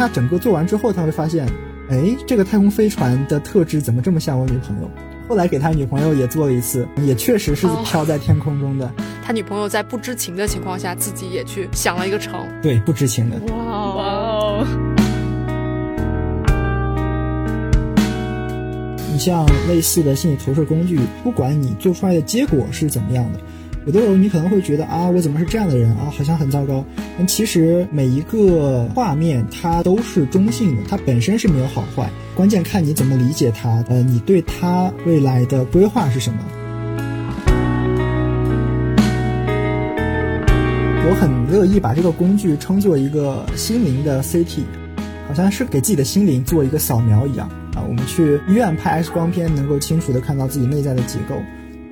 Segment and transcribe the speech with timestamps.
[0.00, 1.46] 他整个做完之后，他会发现，
[1.90, 4.90] 哎，这个太空飞船的特质怎么这么像我女朋友？
[5.28, 8.90] 后来给他女朋友也做了一次，也确实是飘在天空中的。
[9.22, 12.48] 他女朋友在不知情的情况下，自己也去想了一个城。
[12.62, 13.38] 对，不知情的。
[13.52, 14.66] 哇哦！
[19.12, 23.38] 你像类似的心理投射工具，不管你做出来的结果是怎么样的。
[23.90, 26.84] 有的时候你可能会觉得啊，我怎么是这样的人啊，好像很糟糕。
[27.18, 33.84] 但其实每一个画面它都是中性的，它本身是没有好坏，关键看你怎么理解它。
[33.88, 36.38] 呃，你对它未来的规划是什么？
[41.08, 44.60] 我很乐意把这个工具称作一个心灵的 CT，
[45.26, 47.82] 好像是给自己的心灵做一个扫描一样啊。
[47.88, 51.34] 我们去医院拍 X 光片，能够清楚的看到自己内在的结构。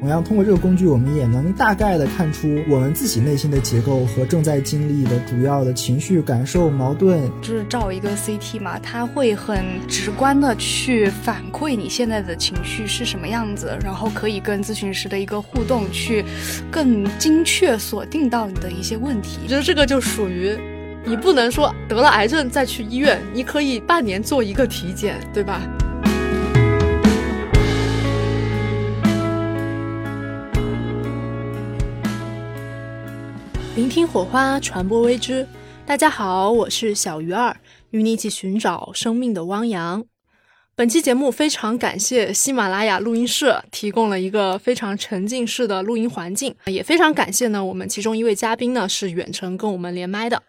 [0.01, 7.29] 同样，通过这个工具，我们也能大概的看出我们自己内心的结构和正在经历的主要的情绪、感受、矛盾。
[7.43, 16.25] 就是照一个 CT 嘛，它会很直观的去反馈你现在的情绪是什么样子，然后可以跟咨询师的一个互动，去
[16.71, 19.41] 更精确锁定到你的一些问题。
[19.43, 20.57] 我觉得这个就属于，
[21.05, 25.61] 你不能说得了癌症再去医院，你可以半年做一个体检，对吧？
[33.79, 35.47] 聆听火花，传播微知。
[35.87, 37.57] 大家好，我是小鱼儿，
[37.91, 40.05] 与你一起寻找生命的汪洋。
[40.75, 50.43] 本期节目非常感谢喜马拉雅录音室提供了一个非常沉浸式的录音环境，也非常感谢呢，我们其中一位嘉宾呢是远程跟我们连麦的。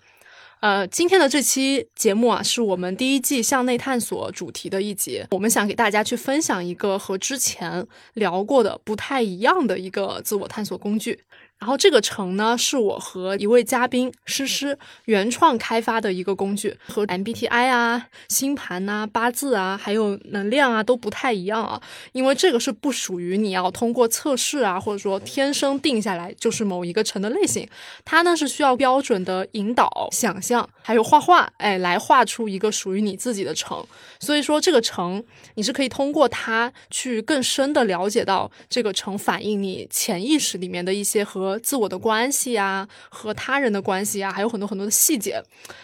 [0.61, 7.85] 呃，今天的这期节目啊，是我们第一季向内探索主题的一节，我们想给大家去分享一个和之前
[8.16, 11.19] 聊过的不太一样的一个自我探索工具。
[11.60, 21.81] 然后这个城呢，是我和一位嘉宾诗诗原创开发的一个工具，和 MBTI 啊、星盘呐、八字啊，还有能量啊都不太一样啊。
[22.14, 27.68] 因为这个是不属于你要通过测试啊，或者说天生定下来就是某一个城的类型，
[28.06, 33.86] 它呢是需要标准的引导、想象，还有画画，哎，来画出一个属于你自己的城。
[34.22, 35.22] 所以说这个城，
[35.56, 41.49] 你是可以通过它去更深的了解到这个城反映你潜意识里面的一些和。
[41.50, 45.42] 和自我的关系啊，和他人的关系啊，还有很多很多的细节。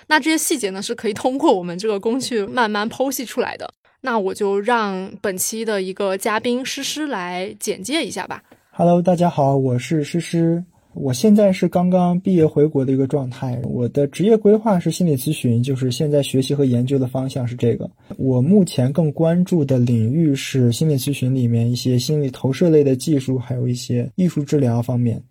[0.08, 3.68] 那这些细节呢，是可以通过我们这个工具慢慢剖析出来的。
[4.02, 8.44] 那我就让本期的一个嘉宾诗诗来简介一下吧。
[8.70, 10.64] Hello，大家好，我是诗诗。
[10.94, 13.60] 我现在是刚刚毕业回国的一个状态。
[13.66, 17.90] 我的职业规划是心理咨询，就是现在学习和研究的方向是这个。
[18.16, 25.22] 我目前更关注的领域是心理咨询里面一些心理投射类的技术，还有一些艺术治疗方面。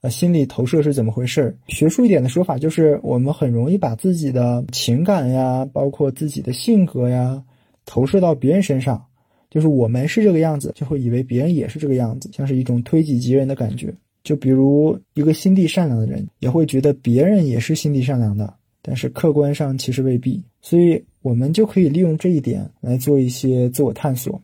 [0.00, 1.56] 呃，心理投射是怎么回事？
[1.66, 7.42] 学术一点的说法就是，我们很容易把自己的情感呀，包括自己的性格呀，
[7.84, 9.04] 投射到别人身上，
[9.50, 13.92] 就是我们是这个样子，就会以为别人也是这个样子，像是一种推己及人的感觉。
[14.22, 20.42] 就比如一个心地善良的人，也会觉得别人也是心地善良的，但是客观上其实未必。
[20.60, 24.40] 所以，我们就可以利用这一点来做一些自我探索。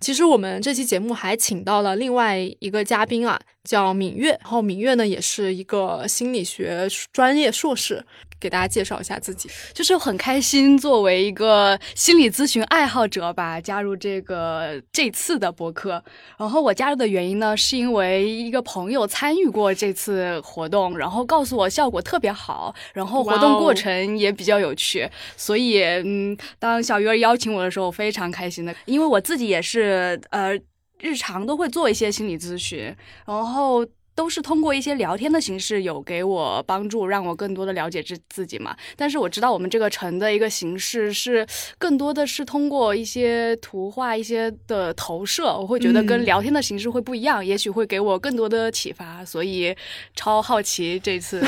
[0.00, 4.30] 其实我们这期节目还请到了另外一个嘉宾啊，叫敏月。
[4.42, 8.04] 然后敏月呢，也是一个心理学专业硕士。
[8.40, 16.02] 给大家介绍一下自己，就是很开心，作为一个心理咨询爱好者吧，加入这个这次的博客。
[16.36, 25.08] 然后我加入的原因呢，是因为一个朋友参与过这次活动，然后告诉我效果特别好，然后活动过程也比较有趣。
[25.36, 30.58] 所以，嗯，当小鱼儿邀请我的时候，我非常开心的，因为我自己也是呃，
[31.02, 32.96] 日常都会做一些心理咨询，
[33.26, 33.86] 然后。
[34.14, 38.76] 都是通过一些聊天的形式有给我帮助，让我更多的了解自自己嘛。
[38.94, 41.46] 但是我知道我们这个城的一个形式是
[41.78, 49.24] 更多的是通过一些图画、一些的投射，我会觉得跟聊天的形式会不一样，也许会给我更多的启发。
[49.24, 49.74] 所以
[50.14, 51.42] 超好奇这次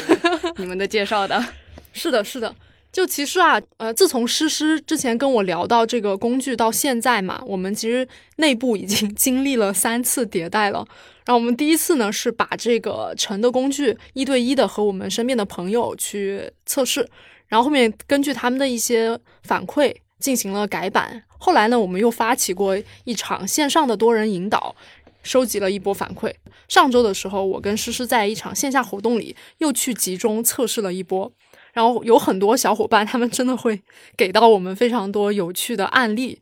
[0.57, 1.45] 你们的介绍的。
[1.93, 2.55] 是的，是的。
[2.95, 8.07] 就其实啊，呃，自从诗诗之前跟我聊到这个工具到现在嘛，我们其实
[8.37, 10.87] 内部已经经历了三次迭代了。
[11.27, 17.01] 然后我们第一次呢是把这个陈的工具一对一的和我们身边的朋友去测试，
[17.49, 21.25] 然后后面根据他们的一些反馈进行了改版。
[21.37, 24.77] 后来呢，我们又发起过一场线上的多人引导，
[25.25, 26.33] 收集了一波反馈。
[26.69, 31.33] 上周的时候，我跟诗诗在一场线下活动里又去集中测试了一波。
[31.75, 33.83] 然后有很多小伙伴，他们真的会
[34.17, 36.41] 给到我们非常多有趣的案例，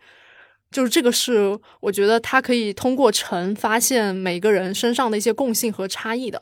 [0.71, 6.41] 就是这个是我觉得他可以通过晨发现每个人身上的一些共性和差异的。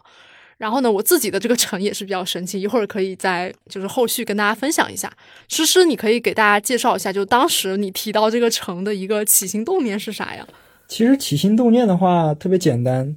[0.58, 5.10] 然后呢，我自己的这个城也是比较神奇，一会儿可以在就是后续跟大家分享一下。
[5.48, 10.46] 诗诗，你可以给大家介绍一下，就当时你提到这个城的一个起心动念是啥呀？
[10.86, 13.16] 其实起心动念的话特别简单，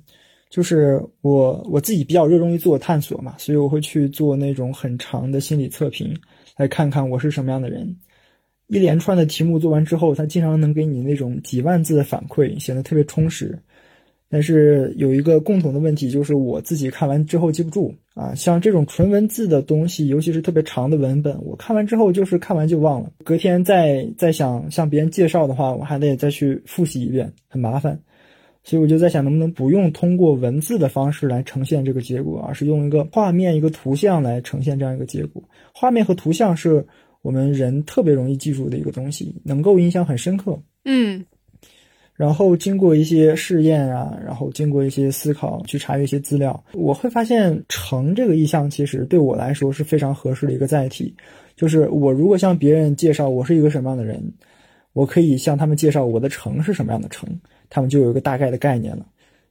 [0.53, 6.15] 就是我我自己比较热衷于做探索嘛，所以我会去做那种很长的心理测评，
[6.55, 7.97] 来看看我是什么样的人。
[8.67, 13.57] 一连串的题目做完之后，它经常能给你那种几万字的反馈，显得特别充实。
[14.29, 18.35] 但是有一个共同的问题，就是我自己看完之后记不住啊。
[18.35, 27.99] 像这种纯文字的东西，尤其是特别长的文本，我看完之后就是看完就忘了，隔天再再想向别人介绍的话，我还得再去复习一遍，很麻烦。
[28.63, 35.44] 所以我就在想，能不能不用通过文字的方式来呈现这个结果，而是用一个画面、一个图像来呈现这样一个结果。
[35.74, 36.86] 画面和图像是
[37.21, 40.57] 我们人特别容易记住的一个东西，能够印象很深刻。
[40.86, 41.25] 嗯。
[42.15, 51.13] 然后经过一些试验啊，然后经过一些思考，去查阅一些资料，我会发现成这个意象其实对我来说是非常合适的一个载体。
[51.56, 54.24] 就是我如果向别人介绍我是一个什么样的人，
[54.94, 57.28] 我可以向他们介绍我的城是什么样的城，
[57.69, 59.06] 他们就有一个大概的概念了。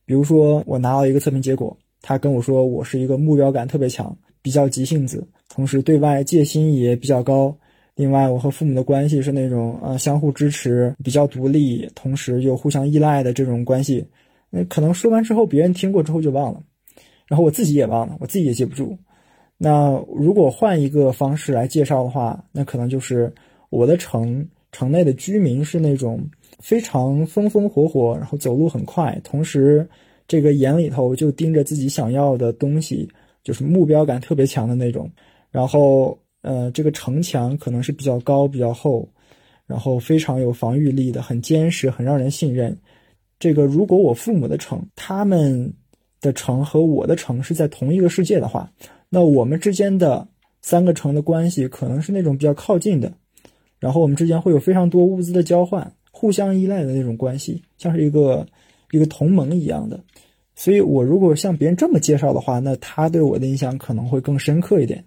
[0.05, 7.57] 比如说我拿到一个测评结果，他跟我说我是一个目标感特别强，比较急性子，同时对外戒心也比较高。
[7.95, 14.07] 另外，我和父母的关系是那种呃相互支持、比较独立，同时又互相依赖的这种关系。
[14.49, 16.63] 那可能说完之后，别人听过之后就忘了，
[17.27, 18.99] 然后我自己也忘了，我自己也记不住。
[19.59, 23.33] 那如果换一个方式来介绍的话，那可能就是
[23.71, 26.21] 我的城城内的居民是那种
[26.59, 29.89] 非常风风火火，然后走路很快，同时
[30.27, 33.09] 这个眼里头就盯着自己想要的东西，
[33.45, 35.09] 就是目标感特别强的那种，
[35.51, 36.19] 然后。
[36.45, 39.09] 呃，这个城墙可能是比较高、比较厚，
[39.65, 42.77] 然后非常有防御力的，很坚实，很让人信任。
[43.39, 45.73] 这个如果我父母的城，他们
[46.21, 48.69] 的城和我的城是在同一个世界的话，
[49.09, 50.27] 那我们之间的
[50.63, 53.13] 三个城的关系可能是那种比较靠近的，
[53.83, 58.47] 然后我们之间会有非常多物资的交换，互相依赖的那种关系，像是一个
[58.93, 59.99] 一个同盟一样的。
[60.55, 65.05] 所以我如果向别人这么介绍的话，那他对我的印象可能会更深刻一点。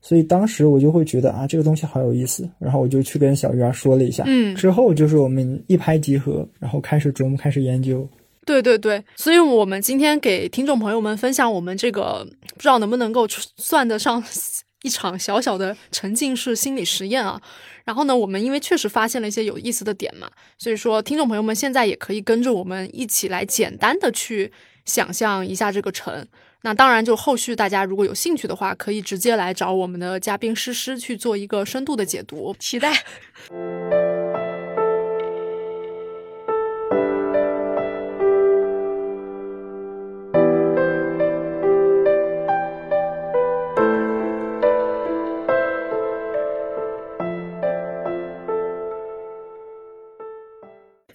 [0.00, 4.24] 所以当时我就会觉得啊，这个东西好有意思，然后我就去跟小鱼儿说了一下。
[4.26, 8.08] 嗯，之后就是我们一拍即合，然后开始琢磨，开始研究。
[8.46, 13.26] 对对对，所以我们今天给听众朋友们分享我们这个，不知道能不能够
[13.56, 14.22] 算得上
[14.84, 17.40] 一场小小的沉浸式心理实验啊。
[17.84, 24.52] 然后呢，我们因为确实发现了一些有意思的点嘛，所以说听众朋友们现在也可以跟着我们一起来简单的去
[24.84, 26.26] 想象一下这个城。
[26.62, 33.04] 那当然，就后续大家如果有兴趣的话，可以直接来找我们的嘉宾诗诗去做一个深度的解读，期待。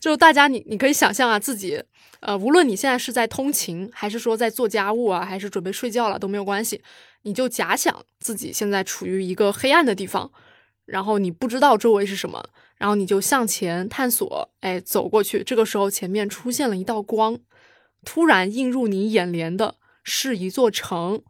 [0.09, 1.83] 就大家，你你可以想象啊，自己。
[2.21, 6.81] 呃，无论你现在是在通勤，还是说在做家务啊，还是准备睡觉了，都没有关系。
[7.21, 10.31] 你就假想自己现在处于一个黑暗的地方，
[10.85, 12.43] 然后你不知道周围是什么，
[12.77, 15.43] 然后你就向前探索，哎，走过去。
[15.43, 17.37] 这个时候前面出现了一道光，
[18.03, 21.21] 突然映入你眼帘的是一座城。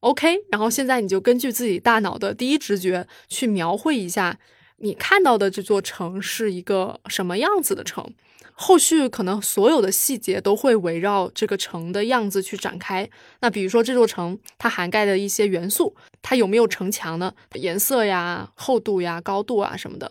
[0.00, 4.38] OK，然后现在你就根据自己大脑的第一直觉去描绘一下，
[4.78, 8.12] 你看到的这座城是一个什么样子的城。
[8.60, 13.08] 后续可能所有的细节都会围绕这个城的样子去展开。
[13.40, 17.32] 那比如说这座城它涵盖的一些元素，它有没有城墙呢？
[17.54, 20.10] 颜色呀、厚度呀、高度啊什么的，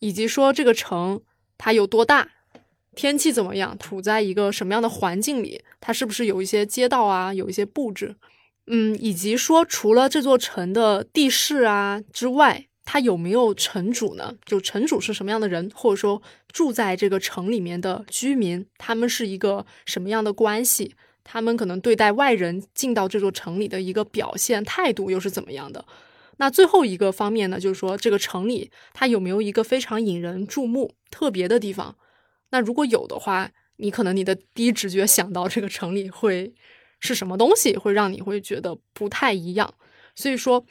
[0.00, 1.22] 以及说这个城
[1.56, 2.28] 它有多大，
[2.94, 8.16] 天气怎么样，处在一个什么样的环境里，它是不是有一些街道啊，有一些布置，
[8.66, 12.66] 嗯，以及说除了这座城的地势啊之外。
[12.90, 14.34] 他有没有城主呢？
[14.46, 20.94] 就城主是什么样的人，或者说住在这个城里面的居民，他们是一个什么样的关系？
[21.22, 25.84] 他们可能对待外人进到这座城里的一个表现态度又是怎么样的？
[26.38, 31.94] 那最后一个方面呢，就是说这个城里它有没有一个非常引人注目、特别的地方？
[32.52, 36.54] 那如果有的话，你可能你的第一直觉想到这个城里会
[37.00, 39.74] 是什么东西，会让你会觉得不太一样。
[40.14, 40.64] 所以说。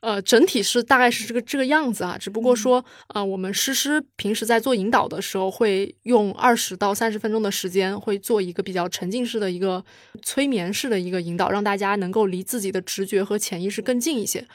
[0.00, 9.84] 呃，整体是大概是这个这个样子啊，只不过说，呃，我们诗诗平时在做引导的时候，会用二十到三十分钟的时间，会做一个比较沉浸式的一个
[10.22, 14.46] 催眠式的一个引导，让大家能够离自己的直觉和潜意识更近一些。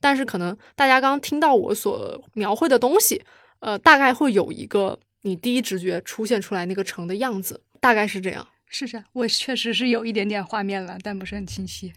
[0.00, 3.22] 但是可能大家刚刚听到我所描绘的东西，
[3.60, 8.46] 呃，大概会有一个你第一直觉出现出来那个城的样子，大概是这样。
[8.70, 11.92] 是这样，我确实是有一点点画面了，但不是很清晰。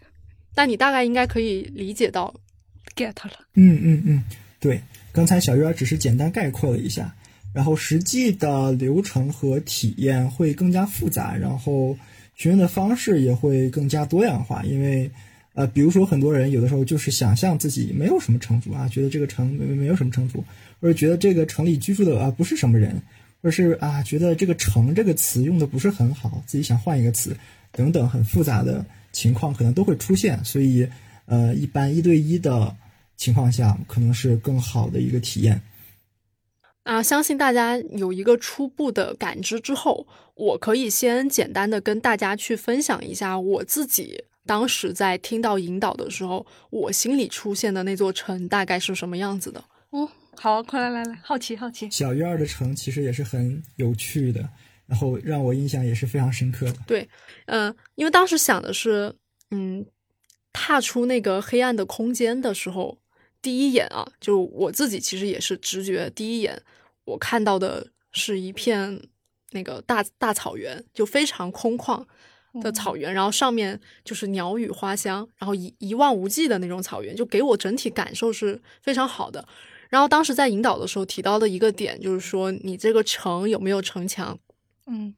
[0.54, 2.34] 但你大概应该可以理解到
[2.96, 3.32] ，get 了。
[3.54, 4.24] 嗯嗯嗯，
[4.60, 4.80] 对，
[5.12, 7.14] 刚才小鱼儿只是简单概括了一下，
[7.52, 11.96] 然后实际的流程和体验会更加复杂，然后
[12.34, 15.10] 询问的方式也会更加多样化，因为
[15.54, 20.44] 呃，比如说很多人有的时候就是想象自己没有什么城府啊，觉得这个城没没有什么城府，
[20.80, 23.02] 或者觉得这个城里居住的啊不是什么人。
[23.42, 27.36] 或者是啊，觉得这个“城”这个词用的不是很好，自己想换一个词，
[27.72, 30.44] 等等，很复杂的情况可能都会出现。
[30.44, 30.86] 所以，
[31.26, 32.76] 呃，一般一对一的
[33.16, 35.60] 情况下，可能是更好的一个体验。
[36.84, 49.64] 啊，相信大家有一个初步的感知之后，我可以先简单的跟大家去分享一下我自己当时在听到引导的时候，我心里出现的那座城大概是什么样子的。
[49.90, 50.08] 哦。
[50.34, 51.90] 好，快来来来，好奇好奇。
[51.90, 54.40] 小鱼儿的城其实也是很有趣的，
[54.86, 56.78] 然后让我印象也是非常深刻的。
[56.86, 57.06] 对，
[57.44, 59.14] 嗯，因为当时想的是，
[59.50, 59.84] 嗯，
[60.52, 62.98] 踏出那个黑暗的空间的时候，
[63.40, 66.62] 第一眼啊，就我自己其实也是直觉，第一眼
[67.04, 69.02] 我看到的是一片
[69.52, 72.04] 那个大大草原，就非常空旷
[72.62, 79.46] 的草原，然后上面就是鸟语花香，然后一一望无际的那种草原，就给我整体感受是非常好的。
[79.88, 84.38] 然后当时在引导的时候提到的一个点就是说，你这个城有没有城墙？
[84.86, 85.14] 嗯，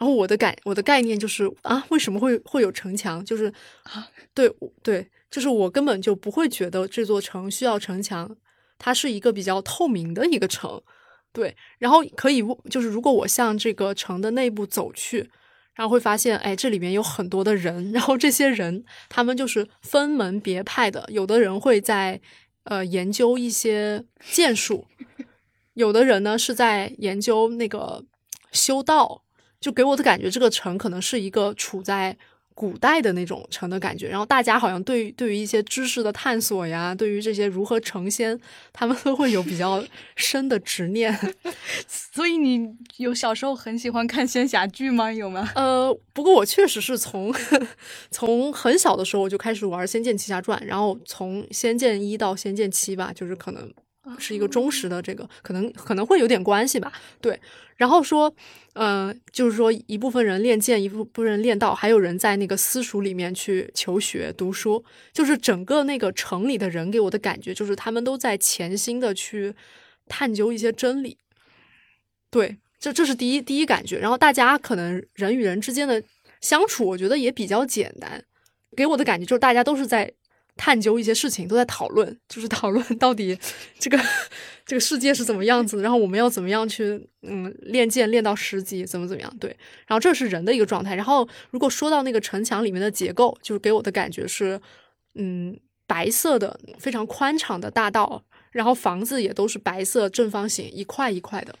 [0.00, 3.24] 然后我的概我的概念就是啊，为什么会会有城墙？
[3.24, 3.52] 就是
[3.84, 4.50] 啊，对
[4.82, 8.36] 对，就是我根本就不会觉得这座城需要城墙，
[8.78, 10.82] 它是一个比较透明的一个城。
[11.32, 15.30] 对，然后可以就是如果我向这个城的内部走去，
[15.74, 22.20] 然后会发现，哎，这里面有很多的人， 然后这些人他们就是分门别派的，有的人会在。
[22.64, 24.86] 呃，研究一些剑术，
[25.72, 28.04] 有的人呢是在研究那个
[28.52, 29.24] 修道，
[29.60, 32.16] 就给我的感觉，这个城可能是一个处在
[32.54, 34.08] 古代的那种城的感觉。
[34.08, 38.38] 然后大家好像对对于一些知识的探索呀，对于这些如何成仙，
[38.72, 39.82] 他们都会有比较
[40.16, 41.16] 深的执念。
[41.86, 45.12] 所以你有小时候很喜欢看仙侠剧吗？
[45.12, 45.50] 有吗？
[45.54, 47.34] 呃，不过我确实是从
[48.10, 53.72] 从很小的时候我就开始玩《仙剑奇侠传》，然后从《仙剑一》到《仙剑七》吧，就是可能
[54.18, 56.92] 是一个忠实的这个，可能可能会有点关系吧。
[57.20, 57.38] 对，
[57.76, 58.34] 然后说，
[58.74, 69.54] 呃，就是说一部分人练剑，一部分人练道，还有人在那个私塾里面去求学读书，就是整个那个城里的人给我的感觉，就是他们都在潜心的去
[70.08, 71.18] 探究一些真理。
[72.30, 73.98] 对，这这是第一第一感觉。
[73.98, 76.02] 然后大家可能人与人之间的
[76.40, 78.24] 相处，我觉得也比较简单。
[78.76, 80.12] 给我的感觉就是大家都是在
[80.56, 83.38] 探究一些事情，都在讨论， 就是讨论到底
[83.78, 83.98] 这个
[84.66, 89.36] 这个世界是怎么样子，然后我们要怎么样去嗯练剑练到十级，怎么怎么样。
[89.38, 90.94] 对，然后这是人的一个状态。
[90.94, 94.60] 然后如果说到那个城墙里面的结构，就是给我的感觉是
[95.14, 101.54] 嗯白色的非常宽敞的大道，然后房子也都是白色正方形一块一块的。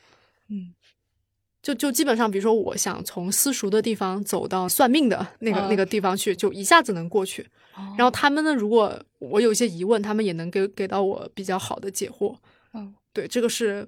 [0.48, 0.74] 嗯，
[1.62, 7.46] 就就基本上，比如说，我想从私塾的地方走到算命的那个那个地方去，就一下子能过去。
[7.96, 12.36] 然后他们呢，如果我有一些疑问，他们也能给给到我比较好的解惑。
[12.74, 13.86] 嗯，对，这个是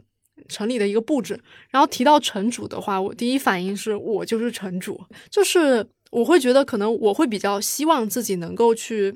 [0.48, 1.38] 城里的一个布置。
[1.70, 9.14] 然后提到城主的话，我第一反应是我就是城主，就是我会觉得可能我会比较希望自己能够去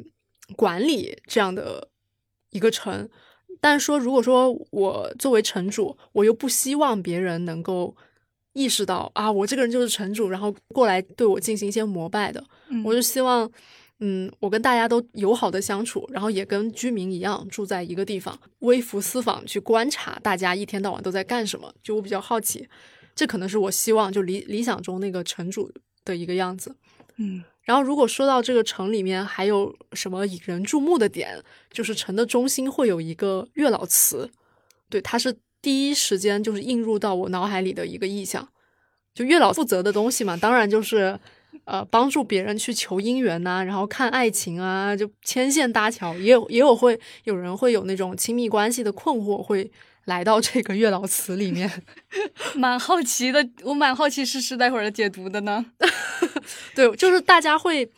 [0.54, 1.88] 管理这样的
[2.50, 3.08] 一个城。
[3.60, 7.94] 但是说，如果说我作为城主，我又不希望别人能够
[8.52, 13.50] 意识到啊，我这个人就是城主，然后过来对我进行一些膜拜的，嗯我就希望，
[14.00, 21.72] 嗯，我跟大家都友好的相处，然后也跟居民一样住在一个地方，微服私访去观察大家一天到晚都在干什么。
[21.82, 22.68] 就我比较好奇，
[23.14, 25.72] 这可能是我希望就理理想中那个城主
[26.04, 26.76] 的一个样子，
[27.16, 27.42] 嗯。
[27.64, 34.30] 然后，如果说到这个城里面还有什么引人注目的点，就是城的中心会有一个月老祠，
[34.88, 38.48] 对，它是第一时间就是映入到我脑海里的一个意象。
[39.12, 41.18] 就月老负责的东西嘛，当然就是
[41.64, 49.70] 呃帮助别人去求姻缘呐，然后看爱情啊，就牵线搭桥，也有也有会有人会有那种亲密关系的困惑会。
[50.06, 51.68] 来到这个月老祠里面，
[52.54, 53.44] 蛮好奇的。
[53.64, 55.66] 我蛮好奇诗诗待会儿的解读的呢。
[56.76, 57.90] 对，就是大家会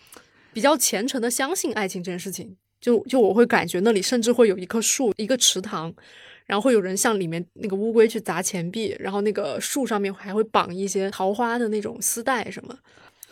[0.54, 2.56] 比较虔诚的相信爱情这件事情。
[2.80, 5.92] 就就我会感觉那里甚至会有一棵树，一个池塘，
[6.46, 12.74] 然后会有人向里面那个乌龟去砸钱币，然后那个树上面还会绑一些桃花的那种丝带什么。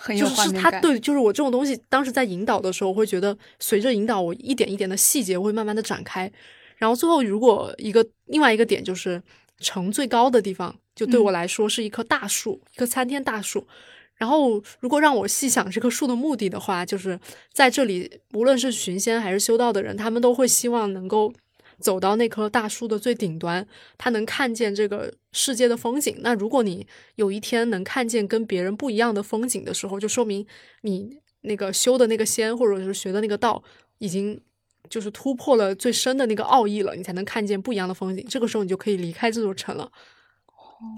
[0.06, 6.30] 很有就是他对，就是我这种东西，当时在引导的时候，会觉得随着引导，我一点一点的细节会慢慢的展开。
[6.76, 9.20] 然后最后，如果一个另外一个点就是
[9.58, 13.66] 城最高的地方，就对我来说是一棵大树，一棵参天大树。
[14.14, 17.18] 然后，如果让我细想这棵树的目的的话，就是
[17.52, 21.32] 在这里，无论是寻仙还是修道的人，他们都会希望能够
[21.80, 23.66] 走到那棵大树的最顶端，
[23.98, 26.16] 他能看见这个世界的风景。
[26.20, 30.46] 那如果你有一天能看见跟别人不一样的风景的时候，就说明
[30.82, 33.62] 你那个修的那个仙，或者是学的那个道，
[33.98, 34.40] 已经
[34.88, 38.26] 就是突破了最深的那个奥义了，你才能看见不一样的风景。
[38.28, 39.90] 这个时候，你就可以离开这座城了。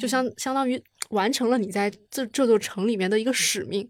[0.00, 3.88] 就相相当于完成了你在这这座城里面的一个使命。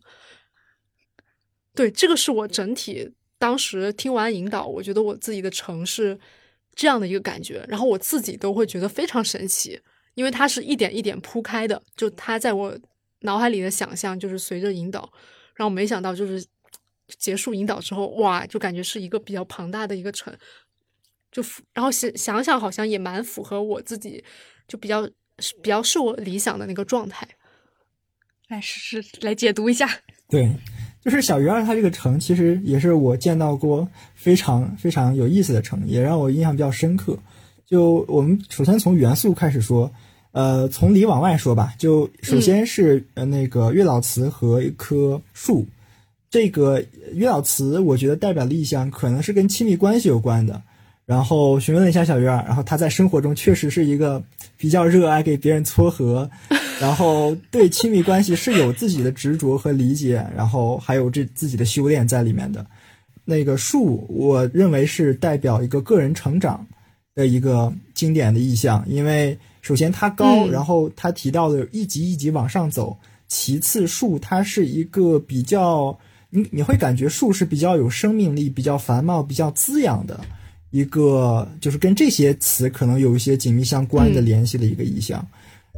[1.75, 6.19] 对，这个是我整体当时听完引导，我觉得我自己的城是
[6.79, 9.79] 这样的一个感觉，然后我自己都会觉得非常神奇，
[10.15, 12.79] 因为它是一点一点铺开的，就它在我
[13.23, 15.13] 脑海里的想象就是随着引导，
[15.57, 16.47] 然后没想到就是
[17.19, 20.33] 结束引导之后，哇，就感觉是一个比较庞大的一个城，
[21.33, 21.43] 就
[21.75, 24.25] 然后想想想好像也蛮符合我自己，
[24.69, 25.07] 就比较。
[25.63, 27.25] 比较是我理想的那个状态，
[28.49, 29.89] 来试试来解读一下。
[30.29, 30.53] 对，
[31.05, 37.19] 就是小鱼儿它这个城，其实也是我见到过非常非常有意思的城，也让我印象比较深刻。
[37.67, 39.91] 就我们首先从元素开始说，
[40.33, 41.75] 呃，从里往外说吧。
[41.79, 45.67] 就首先是呃那个月老祠和一棵树，
[46.31, 50.63] 这个月老祠我觉得代表的意象可能是跟亲密关系有关的。
[51.07, 54.23] 然后询问了一下小鱼儿，然后他在生活中确实是一个
[54.59, 56.31] 比较热爱给别人撮合，
[56.81, 62.65] 然后对亲密关系是有自己的执着和理解，然后还有这自己的修炼在里面的。
[63.25, 66.67] 那个树，我认为是代表一个个人成长
[67.15, 75.99] 的一个经典的意象，因为首先它高，然后它提到的一级一级往上走，其次树它是一个比较，
[76.31, 80.19] 你你会感觉树是比较有生命力、比较繁茂、比较滋养的。
[80.71, 85.27] 一个就是跟这些词可能有一些紧密相关的联系的一个意象，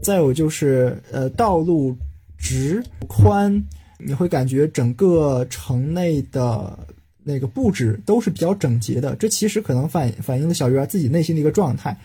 [0.03, 1.97] 再有就是呃道路
[2.39, 3.63] 直宽，
[3.99, 6.79] 你会感觉整个城内的
[7.23, 11.97] 那个布置都是比较整洁的，这其实可能反反映了小鱼儿自己内心的一个状态，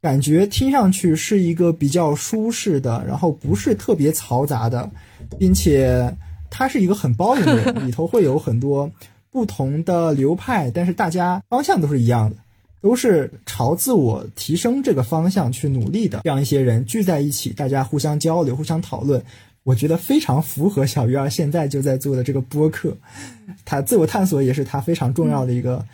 [0.00, 4.90] 感觉听上去是一个比较舒适的，然后不是特别嘈杂的，
[5.38, 6.16] 并且
[6.50, 8.90] 它是一个很包容的人，里头会有很多。
[9.30, 12.36] 不同的流派，但是大家方向都是一样的，
[12.80, 16.20] 都是朝自我提升这个方向去努力的。
[16.24, 19.22] 这样一些人聚在一起，大家互相交流、互相讨论，
[19.64, 22.96] 我觉得非常符合小鱼儿现在就在做的这个播客。
[23.64, 25.84] 他自我探索也是他非常重要的一个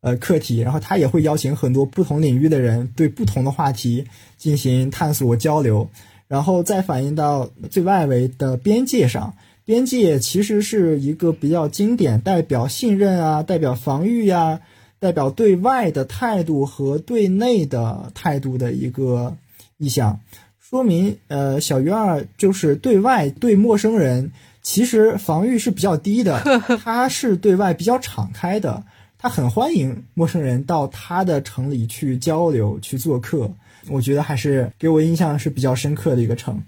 [0.00, 0.60] 呃课题。
[0.60, 4.04] 然后他也会邀请很多不同领域的人，对不同的话题
[4.36, 5.88] 进行探索交流，
[6.28, 9.34] 然后再反映到最外围的边界上。
[9.64, 14.60] 边界其实是一个比较经典，代表信任啊，代表防御呀，
[14.98, 19.36] 代表对外的态度和对内的态度的一个
[19.78, 20.20] 意向，
[20.58, 24.32] 说明呃，小鱼儿就是对外对陌生人，
[24.62, 26.40] 其实防御是比较低的，
[26.82, 28.84] 他是对外比较敞开的，
[29.18, 33.50] 他很欢迎陌生人到他的城里去交流去做客，
[33.88, 36.62] 我觉得还是给我印象是比较深刻的一个城。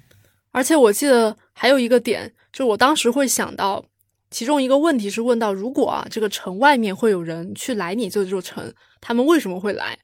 [0.52, 3.84] 而且我记得还有一个点，就我当时会想到，
[4.30, 9.98] 其中一个问题是问到，如果啊这个城外面会有人去来你这座城，他们为什么会来？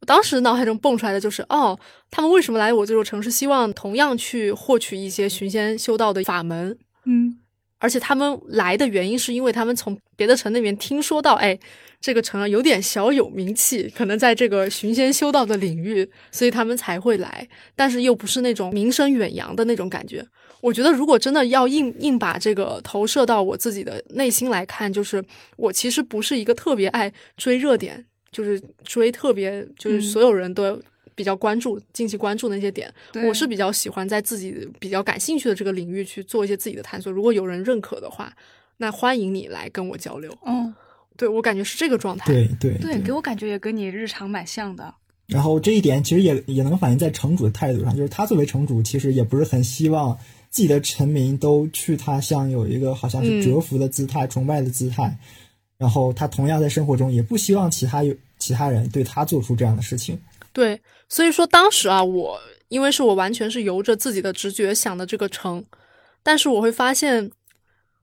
[0.00, 1.78] 我当时脑海中蹦出来的就是，哦，
[2.10, 7.38] 他们为什么来我这座城是希望同样去获取一些寻仙修道的法门，嗯，
[7.78, 11.58] 而且他们来的原因是因为他们从别的城那边听说到，哎。
[12.02, 20.26] 这个城啊，有点小有名气，可能在这个寻仙修道的领域，所以他们才会来，但是又不是那种名声远扬的那种感觉。
[20.60, 25.24] 我觉得，如果真的要硬硬把这个投射到我自己的内心来看，就是
[25.56, 30.80] 我其实不是一个特别爱追热点，就是追特别就是所有人都
[31.14, 32.92] 比较关注、近期关注那些点。
[33.26, 37.12] 我是比较喜欢在自己比较感兴趣的这个领域去做一些自己的探索。
[37.12, 38.32] 如果有人认可的话，
[38.76, 40.36] 那欢迎你来跟我交流。
[40.46, 40.74] 嗯。
[41.16, 44.94] 对我感觉是这个状态，对对对，给我感觉也跟你日常蛮像的。
[45.26, 50.16] 然后这一点其实也也能反映在城主的态度上，就是他作为城主，其实也不是很希望
[50.50, 55.16] 自己的臣民都去他乡有一个好像是折服的姿态、崇拜的姿态。
[55.78, 60.20] 然后他同样在生活中也不希望其他有其他人对他做出这样的事情。
[60.52, 65.64] 对，所以说当时啊，我因为是我完全是由着自己的直觉想的这个城，
[66.22, 67.30] 但是我会发现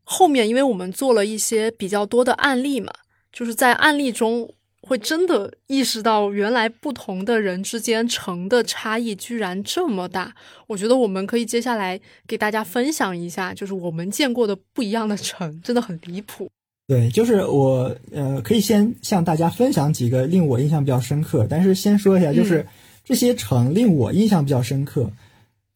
[0.04, 2.92] 后面，因为我们做了一些比较多的案例嘛。
[3.32, 4.52] 就是在案例中，
[4.88, 10.34] 会真的意识到原来不同的人之间城的差异居然这么大。
[10.66, 16.50] 我觉得我们可以接下来给大家分享一下，就是我们见过的不一样的城，真的很离谱。
[16.88, 21.46] 对，就是我呃，可以先向大家分享几个令我印象比较深刻。
[21.50, 22.66] 但是先说一下，就是
[23.04, 25.12] 这些城令我印象比较深刻，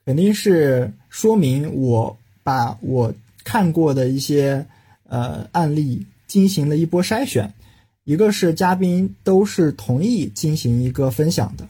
[0.06, 4.66] 肯定是说明我把我看过的一些
[5.10, 7.54] 呃案例进行了一波筛选，
[8.12, 11.66] 一个是嘉宾都是同意进行一个分享的，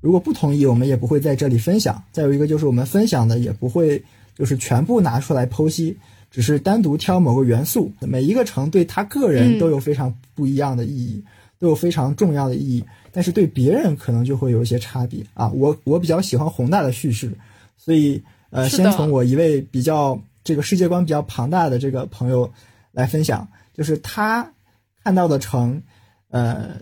[0.00, 2.00] 如果不同意，我们也不会在这里分享。
[2.12, 4.00] 再有一个就是我们分享的也不会
[4.36, 5.96] 就是全部拿出来剖析，
[6.30, 11.24] 只是单独挑某个元素，每一个城对他个人都有非常不一样的意义，
[11.58, 15.48] 都有非常重要的意义，但是对别人可能就会有一些差别啊。
[15.48, 17.32] 我我比较喜欢宏大的叙事，
[17.76, 22.48] 所以呃，先从我一位比较这个世界观比较庞大的这个朋友
[22.92, 24.52] 来分享，就是他
[25.02, 25.82] 看到的城，
[26.30, 26.76] 呃，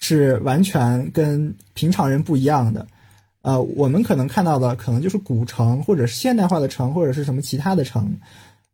[0.00, 2.86] 是完全跟平常人不一样的。
[3.42, 8.16] 呃，我们可能看到的可能就是古城，或者是现代化的城，或者是什么其他的城，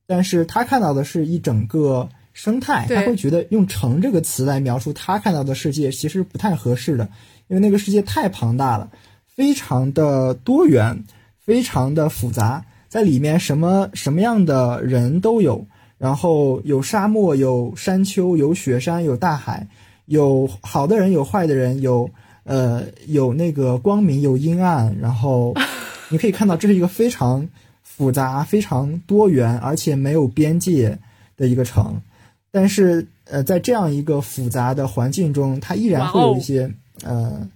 [0.06, 7.08] 但是他看到的是一整个生态，他会觉得用“城”这个词来描述他看到的世界，其实不太合适的，
[7.48, 8.90] 因为那个世界太庞大了，
[9.26, 11.02] 非常的多元，
[11.38, 15.66] 非常的复杂，在里面什么什么样的人都有，
[15.98, 19.66] 然后有沙漠，有山丘，有雪山，有大海，
[20.06, 22.08] 有好的人，有坏的人，有
[22.44, 25.54] 呃有那个光明，有阴暗，然后
[26.08, 27.48] 你可以看到这是一个非常
[27.82, 30.98] 复杂、非常多元，而且没有边界
[31.36, 32.00] 的一个城。
[32.50, 36.72] 但是呃，在这样一个复杂的环境中，它依然会有一些、
[37.04, 37.48] 呃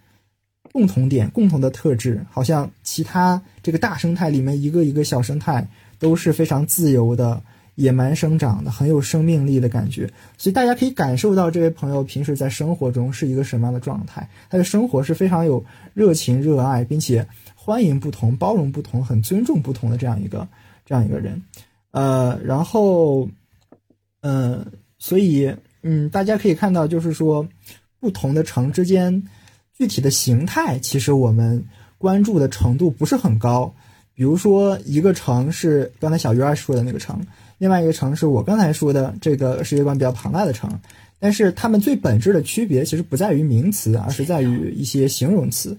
[0.73, 7.43] 共同点、共同的特质，好像其他这个大生态里面一个一个小生态都是非常自由的、
[7.83, 10.09] 野蛮生长的，很有生命力的感觉。
[10.39, 14.29] 所以大家可以感受到这位朋友平时在生活中是一个什么样的状态。
[14.49, 20.47] 他的生活是非常有热情、热爱，并且欢迎不同、包容不同、很尊重不同的这样一个
[20.87, 21.43] 这样一个人。
[21.91, 23.29] 呃，然后，
[24.21, 24.65] 嗯、
[24.99, 27.47] 所以，嗯，大家可以看到，就是说，
[28.01, 29.25] 不同的城之间
[29.77, 31.65] 具体的形态，其实我们
[31.99, 33.75] 关注的程度不是很高。
[34.15, 37.19] 比如说，一个城是刚才小鱼儿说的那个城，
[37.63, 40.69] 另外一个城是我刚才说的这个世界观比较庞大的城，
[41.21, 45.79] 但是它们最本质的区别其实不在于名词，而是在于一些形容词。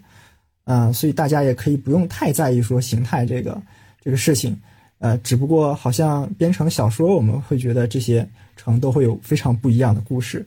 [0.63, 3.61] 啊、所以大家也可以不用太在意说形态这个
[4.01, 4.57] 这个事情。
[4.99, 10.45] 呃，只不过好像编成小说，我们会觉得这些城都会有非常不一样的故事。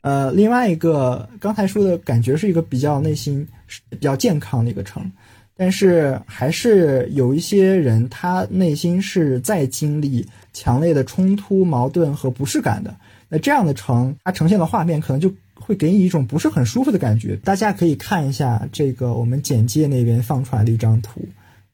[0.00, 3.46] 呃，另外一个刚才说的感觉是一个比较内心
[3.90, 5.08] 比较健康的一个城，
[5.56, 12.96] 但是还是有一些人他内心是在经历强烈的冲突、矛盾和不适感的。
[13.28, 17.36] 那这样的城，它呈现的画面可能就会给你一种不是很舒服的感觉。
[17.36, 21.26] 大家可以看一下这个我们简介那边放出来的一张图，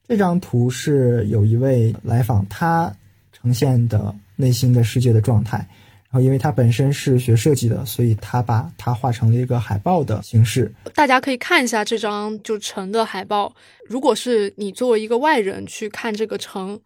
[0.07, 2.95] 这张图是有一位来访他
[3.33, 5.67] 呈现的内心的世界的状态。
[6.11, 10.69] 然后，因为他本身是学设计的，所以他把它画成了一个海报的形式。
[10.93, 13.55] 大家可以看一下这张就城的海报。
[13.85, 16.77] 如果是你作为一个外人去看这个城，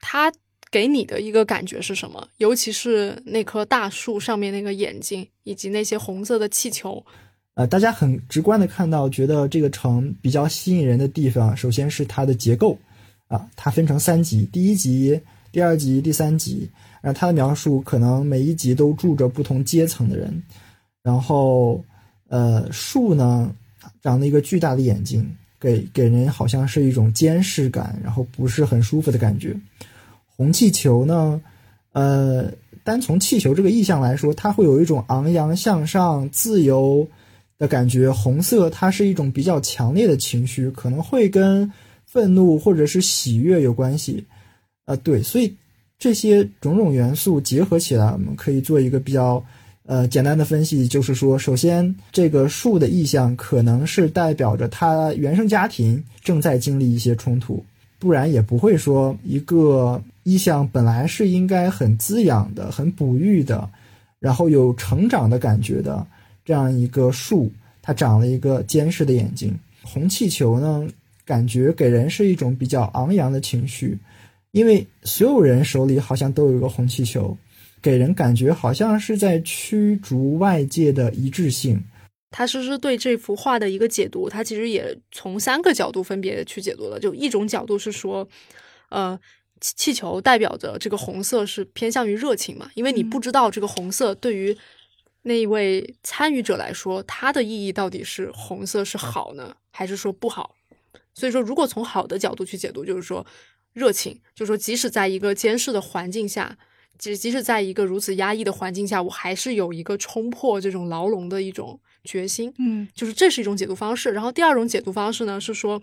[0.00, 0.32] 它
[0.70, 2.26] 给你的一个感觉是什么？
[2.38, 7.04] 尤其是那棵大树上面那个眼睛，以及那些红色的气球。
[7.52, 12.78] 呃，大家很直观的看到，觉得这个城比较吸引人的地方，首先是它的结构，
[13.28, 15.20] 啊，它分成三级，第一级、
[15.52, 16.70] 第二级、第三级。
[17.06, 20.42] 然后它的描述可能每一集都住着不同阶层的人，
[21.04, 21.80] 然后
[22.26, 23.54] 呃，树呢
[24.02, 25.24] 长了一个巨大的眼睛，
[25.60, 29.56] 给给人好像是一种监视感，然后不是很舒服的感觉。
[30.26, 31.40] 红气球呢，
[31.92, 32.50] 呃，
[32.82, 37.06] 单从气球这个意象来说，它会有一种昂扬向上、自由
[37.56, 38.10] 的感觉。
[38.10, 41.72] 红色它是一种比较强烈的情绪，可能会跟
[42.04, 44.24] 愤怒或者是喜悦有关系。
[44.86, 45.54] 呃，对，所以
[45.98, 49.42] 这些种种元素结合起来，我们可以做一个比较
[49.86, 57.64] 呃简单的分析，就是说，首先这个树的意象可能是代表着他原生家庭正在经历一些冲突，
[57.98, 63.68] 不然也不会说一个意象本来是应该很滋养的、很哺育的，
[64.20, 66.06] 然后有成长的感觉的
[66.44, 69.58] 这样一个树，它长了一个监视的眼睛。
[69.82, 70.86] 红气球呢，
[71.24, 73.96] 感觉给人是一种比较昂扬的情绪。
[74.52, 77.36] 因为所有人手里好像都有一个红气球，
[77.82, 81.78] 给人感觉好像是在驱逐外界的一致性。
[82.30, 86.98] 他诗诗对这幅画的一个解读，他其实也从三个角度分别去解读了。
[86.98, 88.26] 就一种角度是说，
[88.88, 89.18] 呃，
[89.60, 94.56] 气气球代表着这个红色是偏向于热情嘛，因为你不知道这个红色对于
[95.22, 100.54] 那一位参与者来说，它的意义到底是红色是好呢，还是说不好？
[101.14, 103.24] 所以说，如果从好的角度去解读，就是说。
[103.76, 106.56] 热情，就是说，即使在一个监视的环境下，
[106.98, 112.50] 即即使在一个如此压抑的环境下，我还是有一个冲破这种牢笼的一种决心。
[112.58, 114.12] 嗯，就是这是一种解读方式。
[114.12, 115.82] 然后第二种解读方式呢，是说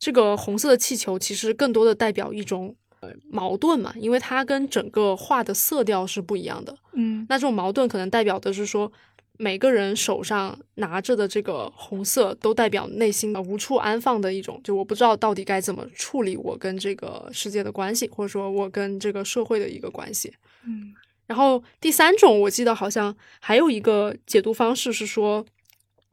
[0.00, 6.76] 这个红色的气球其实更多的代表一种呃矛盾嘛，因为它跟整个画的色调是不一样的。
[6.94, 8.90] 嗯那这种矛盾可能代表的是说，
[9.38, 20.32] 每个人手上拿着的这个红色，都代表内心的无处安放的一种，就我不知道到底该怎么处理我跟这个世界的关系，或者说我跟这个社会的一个关系。
[20.64, 20.94] 嗯
[21.26, 25.46] 然后第三种，我记得好像还有一个解读方式是说，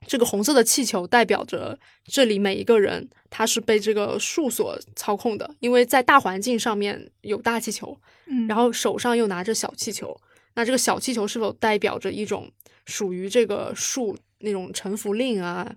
[0.08, 10.16] 这个红色的气球代表着这里每一个人他是被这个树所操控的，因为在大环境上面有大气球，嗯，然后手上又拿着小气球，
[10.54, 12.50] 那这个小气球是否代表着一种
[12.90, 15.74] 属于这个树那种臣服令啊？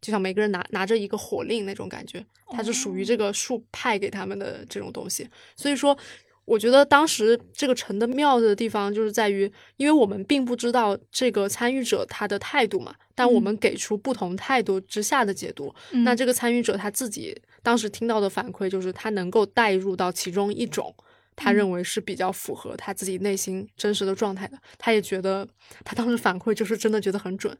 [0.00, 5.26] 就像每个人拿拿着一个火令那种感觉，它是属于这个树派给他们的这种东西。
[5.56, 5.96] 所以说，
[6.44, 20.94] 我觉得当时这个城的妙的地方就是在于，因为我们并不知道这个参与者他的态度嘛，但我们给出不同态度之下的解读，嗯那这个参与者他自己当时听到的反馈就是他能够带入到其中一种。
[21.36, 25.46] 他认为是比较符合他自己内心真实的状态的，他也觉得
[25.84, 27.56] 他当时反馈就是真的觉得很准，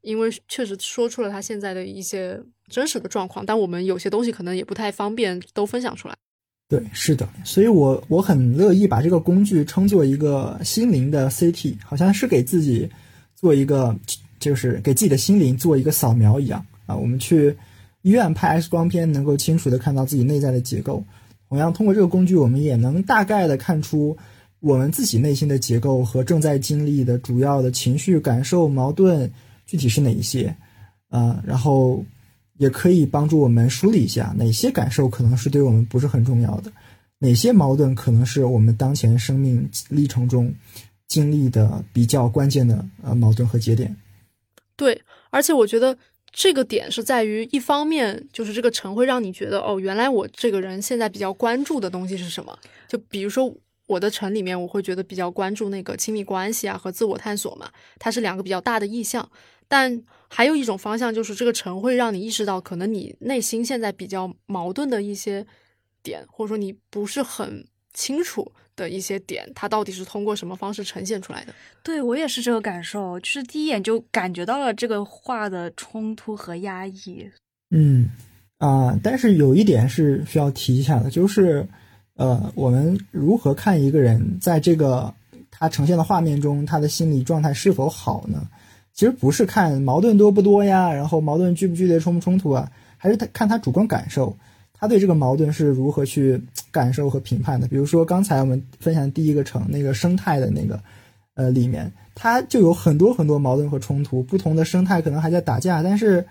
[0.00, 6.14] 因为确实说出了他现在的一些真实的状况，但我们有些东西可能也不太方便都分享出来。
[6.68, 12.90] 对，是的，所以我我很乐意把这个工具称作一个心灵的 CT，好像是给自己
[13.34, 13.96] 做一个，
[14.38, 16.94] 就是给自己的心灵做一个扫描一样啊。
[16.94, 17.56] 我们去
[18.02, 21.02] 医院拍 X 光片，能够清楚的看到自己内在的结构。
[21.48, 24.16] 同样，通过这个工具，我们也能大概的看出
[24.60, 29.32] 我们自己内心的结构和正在经历的主要的情绪、感受、矛盾
[29.66, 30.54] 具体是哪一些，
[31.08, 32.04] 啊，然后
[32.58, 36.70] 也可以帮助我们梳理一下哪些感受可能是对我们不是很重要的，
[37.18, 40.52] 哪些矛盾可能是我们当前生命历程中
[41.06, 43.96] 经历的比较关键的呃矛盾和节点。
[44.76, 45.96] 对，而且我觉得
[46.30, 52.56] 这个点是在于，一方面就是这个城会让你觉得，哦，原来我这个人现在比较关注的东西是什么？
[52.86, 53.52] 就比如说
[53.86, 59.28] 我的城里面，我会觉得比较关注那个亲密关系啊和自我探索嘛，它是两个比较大的意向。
[59.66, 65.46] 但还有一种方向就是这个城会让你意识到，可能你内心现在比较矛盾的一些
[66.02, 71.52] 点，或者说你不是很清楚的一些点，它到底是通过什么方式呈现出来的。
[71.82, 77.28] 对我也是这个感受，就是第一眼就感觉到了这个画的冲突和压抑。
[77.70, 78.08] 嗯
[78.58, 81.66] 啊、但是有一点是需要提一下的，就是
[82.14, 85.12] 呃，我们如何看一个人在这个
[85.50, 88.48] 他呈现的画面中，他的心理状态是否好呢？
[88.92, 94.36] 其实不是看矛盾多不多呀，然后矛盾剧不剧烈、冲不冲突啊，还是他看他主观感受，
[94.78, 97.66] 他对这个矛盾是如何去感受和评判的。
[97.66, 100.80] 比如说刚才我们分享第一个城那个生态的那个
[101.34, 106.24] 呃里面，它就有很多很多矛盾和冲突，不同的生态可能还在打架，但是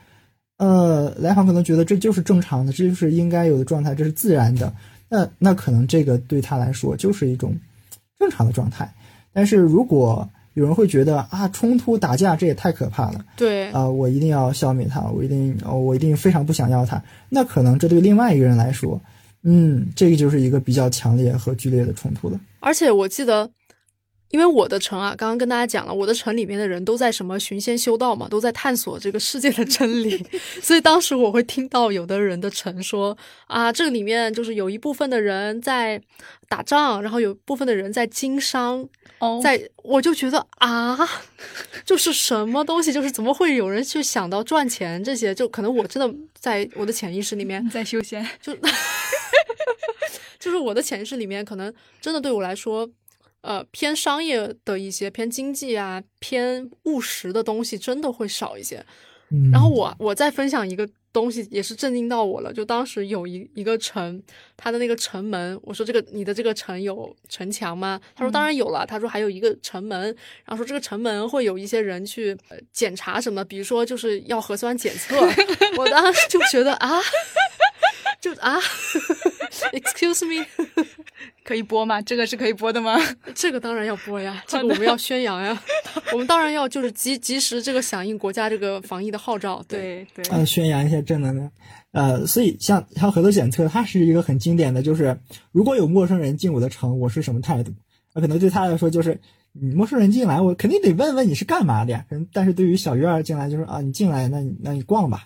[0.57, 4.73] 呃，来访可能觉得这就是正常的，这就是应该有的状态，这是自然的。
[5.09, 7.55] 那那可能这个对他来说就是一种
[8.17, 8.93] 正常的状态。
[9.31, 16.99] 但是如果有人会觉得啊，冲突打架这也太可怕了对，啊、我一定要消灭他，我一定、哦、我一定非常不想要他。
[17.29, 18.99] 那可能这对另外一个人来说，
[19.43, 22.39] 嗯，这个就是一个比较强烈和剧烈的冲突了。
[22.59, 23.51] 而且我记得，
[24.29, 30.25] 因为我的城啊，刚刚跟大家讲了，我的城里面的人都在什么寻仙修道嘛，都在探索这个世界的真理，
[30.61, 36.01] 所以当时我会听到有的人的城说啊，这个里面就是有一部分的人在
[36.49, 38.87] 打仗，然后有部分的人在经商，
[39.19, 40.97] 哦在我就觉得啊，
[41.85, 45.33] 就是什么东西，就是怎么会有人去想到赚钱这些？
[45.33, 48.53] 就可能我真的在我的潜意识里面在修仙，就
[50.39, 52.89] 就是我的潜意识里面，可能真的对我来说，
[53.47, 58.85] 呃，偏商业的一些、偏经济啊、偏务实的东西，真的会少一些。
[59.31, 62.51] 嗯，然后我我再分享一个东西，也是震惊到我了。
[62.51, 64.21] 就当时有一一个城，
[64.57, 67.99] 它的那个城门，我说这个你的这个城有城墙吗？
[68.15, 68.85] 他说当然有了。
[68.85, 69.99] 他说还有一个城门，
[70.43, 75.15] 然后说这个城门会有一些人去呃检查什么，比如说就是要核酸检测。
[75.77, 76.99] 我当时就觉得啊，
[78.35, 78.57] 就啊，
[79.73, 80.45] excuse me，
[81.43, 82.01] 可以播吗？
[82.01, 82.97] 这个是可以播的吗？
[83.33, 85.57] 这个当然要播呀，这个我们要宣扬呀，
[86.11, 89.63] 我们当然要就是及及时这个响应国家这个防疫的号召。
[89.67, 91.51] 对，对对，呃，宣扬一下正能量。
[91.91, 95.17] 呃，所以像像核酸检测，它是一个很经典的，就是
[95.51, 97.73] 如果有陌生人进我的城，我是什么态度？
[98.13, 99.19] 那可能对他来说就是，
[99.53, 102.05] 你陌生人进来，我肯定得问问你是干嘛的呀。
[102.09, 105.23] 可能但是对于小鱼儿进来，就是啊，你进来，那你那你逛吧，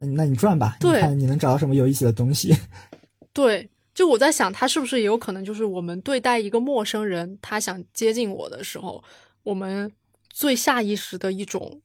[0.00, 2.56] 那你转吧，你对看你能找到什么有意思的东西。
[3.32, 9.02] 对，就我在想，他是不是也有可能就是我们对待一个陌生人，他想接近我的时候，
[9.42, 9.90] 我们
[10.28, 11.80] 最下意识的一种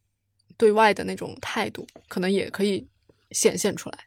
[0.57, 2.87] 对外的那种态度，可能也可以
[3.31, 3.97] 显现出来。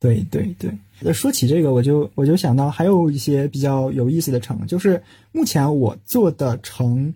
[0.00, 7.14] 对对对，那说起这个，我就我就想到还有一些比较有意思的城，就是目前我做的城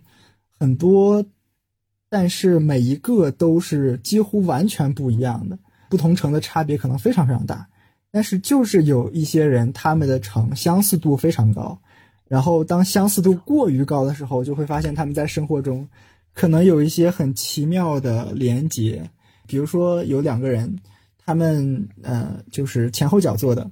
[0.57, 1.25] 很多，
[2.07, 7.67] 但是每一个都是几乎完全不一样的，不同城的差别可能非常非常大。
[8.11, 11.79] 但是就是有一些人，他们的城相似度非常高，
[12.27, 15.87] 然后当相似度过于高的时候，就会发现他们在生活中
[16.33, 19.09] 可能有一些很奇妙的连结，
[19.45, 20.77] 比如说有两个人。
[21.29, 23.69] 他们呃，就是前后脚做的，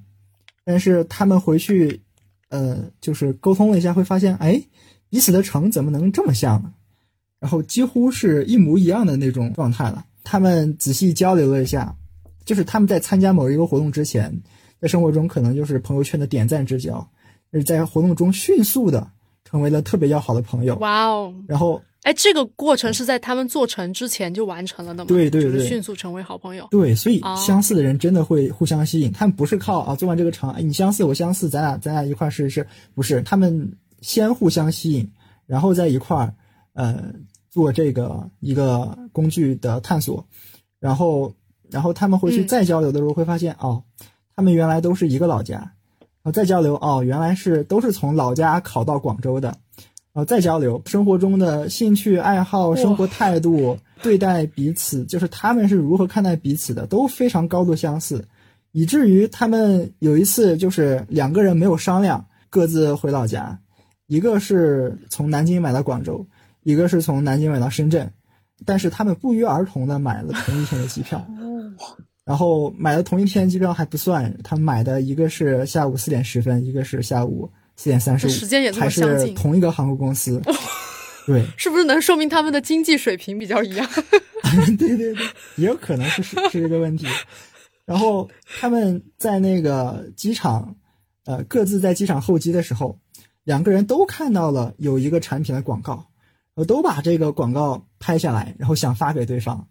[0.66, 2.02] 但是他们回去，
[2.50, 4.62] 呃，就是沟通了一下，会发现，哎，
[5.10, 6.74] 彼此的城怎么能这么像呢？
[7.40, 10.06] 然后几乎是一模一样的那种状态了。
[10.22, 11.96] 他们仔细交流了一下，
[12.46, 14.42] 就是他们在参加某一个活动之前，
[14.80, 17.06] 在生活中可能就是朋友圈的点赞之交，
[17.52, 19.10] 是在活动中迅速的
[19.44, 20.76] 成为了特别要好的朋友。
[20.78, 21.34] 哇哦！
[21.48, 21.82] 然后。
[22.04, 25.08] 哎，这个过程是在他们做成之前就完成了的吗？
[25.08, 26.68] 对对对，就是迅速成为好朋友。
[26.70, 29.12] 对，所以相似的人真的会互相吸引。
[29.12, 33.24] 他们不是靠啊做完这个场，哎，你相似我相似，咱俩咱俩一块试一试，不是？
[33.24, 35.12] 他们先互相吸引，
[35.48, 36.36] 然后在一块儿，
[36.74, 37.12] 呃，
[37.50, 40.28] 做这个一个工具的探索，
[40.80, 41.34] 然后
[41.72, 43.84] 然后他们回去再交流的时候会发现，哦，
[44.36, 49.56] 他们原来都是一个老家，然后再交流，哦，原来是都是从老家考到广州的。
[50.14, 58.26] 然后再交流生活中的兴趣爱好、生活态度、对待彼此，就是他们是如何看待彼此的，都非常高度相似，
[58.72, 63.60] 以至于他们有一次就是两个人没有商量，各自回老家，
[64.08, 66.26] 一个是从南京买到广州，
[66.64, 68.10] 一个是从南京买到深圳，
[68.64, 71.28] 但是他们不约而同的买了同一天的机票，
[72.26, 77.52] 然后买了同一天机票还不算，他买的一个是下午四点十分，一个是下午。
[77.78, 80.42] 四点三十五，时间也还是同一个航空公司，
[81.28, 83.86] 对，是不是能说明他们的经济水平比较一样？
[84.80, 85.26] 对对对，
[85.58, 87.06] 也有可能是是这个问题。
[87.86, 88.30] 然后
[88.62, 90.74] 他们在那个机场，
[91.26, 92.98] 呃，各自在机场候机的时候，
[93.44, 96.08] 两个人都看到了有一个产品的广告，
[96.54, 99.68] 我都把这个广告拍下来，然后想发给对方，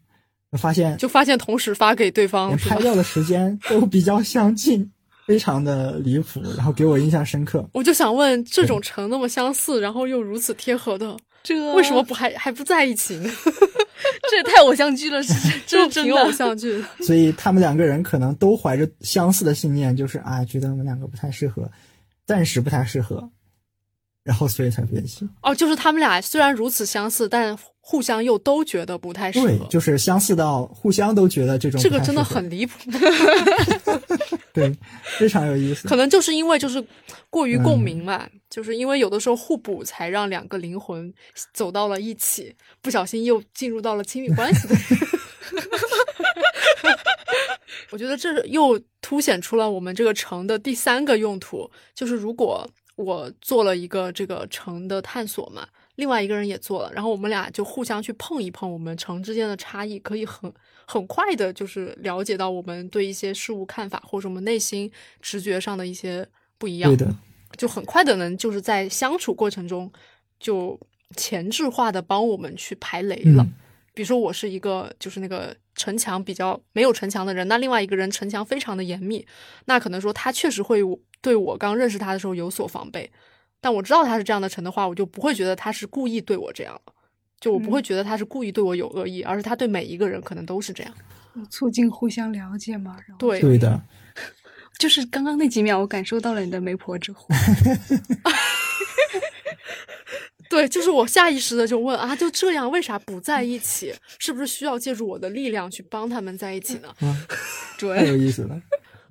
[0.57, 4.91] 发现就发现同时发给对方，拍照的时间 都比较相近。
[5.27, 7.67] 非常的离谱，然后给我印象深刻。
[7.73, 13.31] 我就想问，这种城那么相似，然后又如此贴合的，这为什么不还还不在一起呢？
[14.31, 15.23] 这也太偶像剧了，
[15.67, 16.85] 这挺偶像剧。
[17.01, 21.71] 所以他们两个人可能都怀着相似的信念，就是啊，觉得我们两个不太适合，
[22.27, 23.27] 暂时不太适合，
[24.25, 25.29] 然后所以才分析。
[25.43, 27.57] 哦，就是他们俩虽然如此相似，但。
[27.87, 32.79] 互相又都觉得不太适合，对，就是相似到互相都觉得这种这个真的很离谱，
[34.55, 34.75] 对，
[35.19, 35.87] 非常有意思。
[35.87, 36.83] 可能就是因为就是
[37.29, 41.13] 过于共鸣嘛，就是因为有的时候互补才让两个灵魂
[41.53, 44.67] 走到了一起，不小心又进入到了亲密关系。
[47.91, 55.67] 我觉得这又凸显出了我们这个城的第三个用途，就是如果我做了一个这个城的探索嘛。
[55.97, 60.53] 另外一个人也做了，然后我们俩就互相去碰一碰我们城之间的差异，可以很
[60.87, 66.27] 很快的，就是了解到我们对一些事物看法，或者我们内心直觉上的一些
[66.59, 66.91] 不一样。
[66.91, 67.17] 对的，
[67.57, 69.89] 就很快的能就是在相处过程中
[70.41, 70.77] 就
[71.17, 73.47] 前置化的帮我们去排雷了。
[73.95, 79.25] 比如说我是一个就是那个城墙比较没有城墙的人，那另外一个人城墙非常的严密，
[79.67, 80.81] 那可能说他确实会
[81.25, 83.11] 对我刚认识他的时候有所防备。
[83.63, 86.93] 但我知道他是这样的城的话，我就不会觉得他是故意对我这样了
[87.41, 90.95] 就我不会觉得他是故意对我有恶意，而是他对每一个人可能都是这样，
[91.49, 92.97] 促进互相了解嘛。
[93.19, 93.83] 对对的，
[94.79, 97.27] 就是刚刚那几秒，我感受到了你的媒婆之火。
[100.51, 103.95] 对，就是我下意识的就问啊，就这样，为啥不在一起？
[104.19, 106.95] 是不是需要借助我的力量去帮他们在一起呢？
[107.81, 108.61] 太有意思了。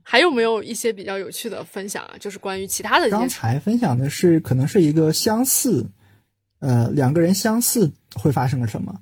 [0.03, 2.13] 还有没有一些比较有趣的分享啊？
[2.19, 3.09] 就是关于其他的。
[3.09, 5.85] 刚才分享的是可能是一个相似，
[6.59, 8.93] 呃，两个人相似会发生了什么？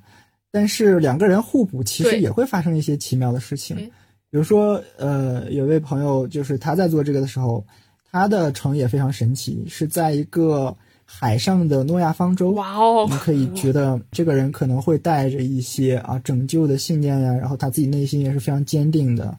[0.51, 3.75] 但是两个人互补，其实也会发生一些奇妙的事情。
[4.29, 7.65] 比如说，呃，有位朋友就是他在做这个的时候，
[8.11, 10.75] 他的城也非常神奇，是在一个
[11.05, 12.51] 海上的诺亚方舟。
[12.51, 13.05] 哇哦！
[13.05, 19.37] 你们可以觉得这个人可能会带着一些啊拯救的信念呀，然后他自己内心也是非常坚定的。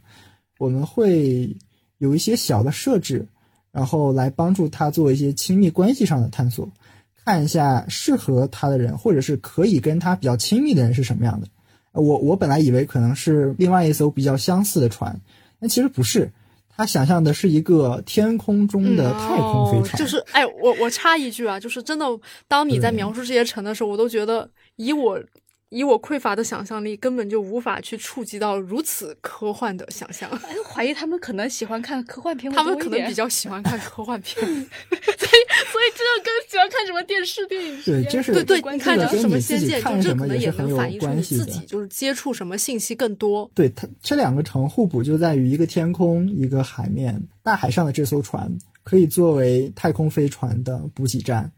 [0.63, 1.57] 我们会
[1.99, 3.27] 有一些小的设置，
[3.73, 6.71] 然后来帮助他做一些亲密关系上的探索，
[7.25, 11.49] 看一下适合他的人，或者是可以跟他比较亲密的人是什么样的。
[11.91, 15.21] 我我本来以为可能是另外一艘比较相似的船，
[15.59, 16.31] 但其实不是。
[16.75, 19.99] 他想象的是一个天空中的太空飞船。
[19.99, 22.07] 就是哎，我我插一句啊，就是真的，
[22.47, 25.21] 当你在描述这些城的时候，我都觉得以我。
[25.73, 30.29] 以我匮乏的想象力，根本就无法去触及到如此科幻的想象。
[30.45, 35.41] 哎，怀疑他们可能喜欢看科幻片，他们可能比较喜欢看科幻片， 所以
[35.73, 43.51] 所以这跟喜欢看什么电视电影对，就是对对，你看这着什么仙剑，就这可能也能反映出你自己就是接触什么信息更多。
[43.55, 47.19] 对它这两个城互补就在于一个天空，一个海面。
[47.43, 48.53] 大海上的这艘船
[48.85, 51.51] 可以作为太空飞船的补给站，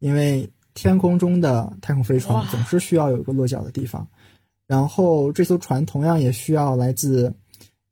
[0.00, 4.06] 因为天空中的太空飞船总是需要有一个落脚的地方。
[4.66, 7.32] 然后这艘船同样也需要来自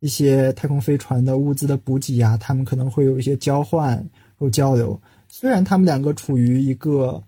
[0.01, 4.05] 一些太空飞船的物资的补给啊，他们可能会有一些交换
[4.37, 5.01] 或交流。
[5.29, 7.23] 虽然他们两个处于一个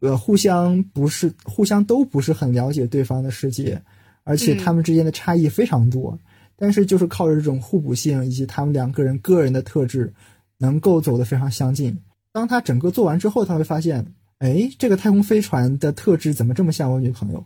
[0.00, 3.82] 呃互相不是互相都不是很了解对方的世界，
[4.22, 6.16] 而且他们之间的差异非常多，
[6.56, 10.12] 但是就是靠着这种互补性以及他们两个人个人的特质，
[10.56, 11.98] 能够走得非常相近。
[12.32, 14.06] 当他整个做完之后，他会发现，
[14.38, 17.44] 哎，这个太空飞船的特质怎么这么像我女朋友？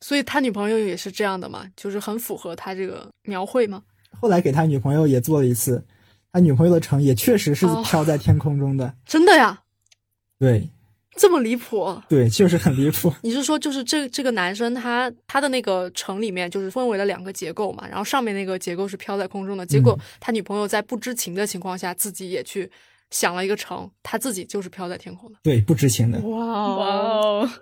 [0.00, 3.82] 所以他女朋友也是这样的嘛，就是很符合他这个描绘吗？
[4.18, 5.84] 后来给他女朋友也做了一次，
[6.32, 9.62] 他女朋友的城也确实是飘在天空中的， 真的呀？
[10.40, 10.70] 对，
[11.16, 12.00] 这么离谱？
[12.08, 13.12] 对，就是很离谱。
[13.22, 22.70] 你是说，就是这这个男生他他的那个城里面就是分为了两个结构嘛，然后上面那个结构是飘在空中的，结果他女朋友在不知情的情况下自己也去
[23.10, 26.18] 想了一个城，他自己就是飘在天空的，对，不知情的。
[26.20, 27.48] 哇哦！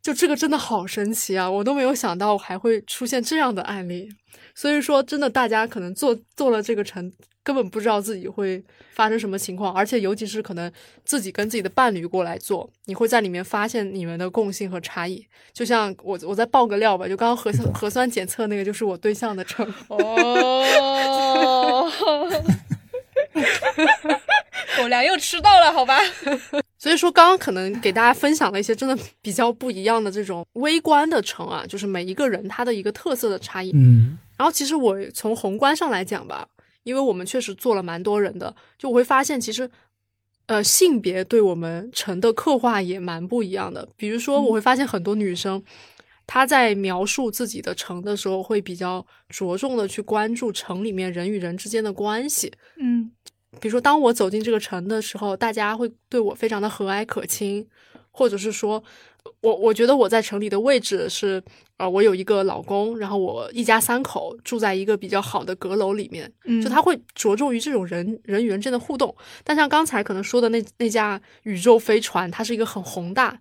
[0.00, 1.50] 就这个真的好神奇啊！
[1.50, 4.10] 我都没有想到还会出现这样的案例。
[4.54, 7.10] 所以说，真的大家可能做做了这个城，
[7.42, 9.72] 根本不知道自己会发生什么情况。
[9.72, 10.70] 而且，尤其是可能
[11.06, 15.26] 自己跟自己的伴侣过来做，你会在里面发现你们的共性和差异。
[15.54, 19.66] 就像我，我再爆个料吧，就刚刚核酸核酸检测那个，就是我对象的城。
[19.88, 21.90] 哦，
[24.76, 25.98] 狗粮又吃到了，好吧。
[26.78, 33.70] 所以说，刚刚可能给大家分享了一些真的比较不一样的这种微观的城啊，就是每一个人他的一个特色的差异。
[33.74, 36.46] 嗯，然后其实我从宏观上来讲吧，
[36.82, 39.70] 因为我们确实做了蛮多人的，就我会发现其实，
[40.44, 43.88] 呃，性别对我们城的刻画也蛮不一样的。
[43.96, 45.62] 比如说，我会发现很多女生，
[46.26, 52.52] 她在描述自己的城的时候，会比较着重的去关注城里面人与人之间的关系。
[52.76, 53.10] 嗯。
[53.60, 57.66] 比如说，当我走进这个城的时候，大家会对我非常的和蔼可亲，
[58.10, 58.82] 或者是说，
[59.40, 61.42] 我我觉得我在城里的位置是，
[61.78, 66.30] 呃，我有一个老公，然后我一家三口住在一个比较好的阁楼里面，
[66.62, 69.14] 就他会着重于这种人人与人之间的互动。
[69.42, 73.40] 但像刚才可能说的那那架宇宙飞船，它是一个很宏大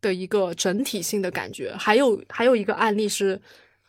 [0.00, 1.74] 的一个整体性的感觉。
[1.78, 3.40] 还有还有一个案例是。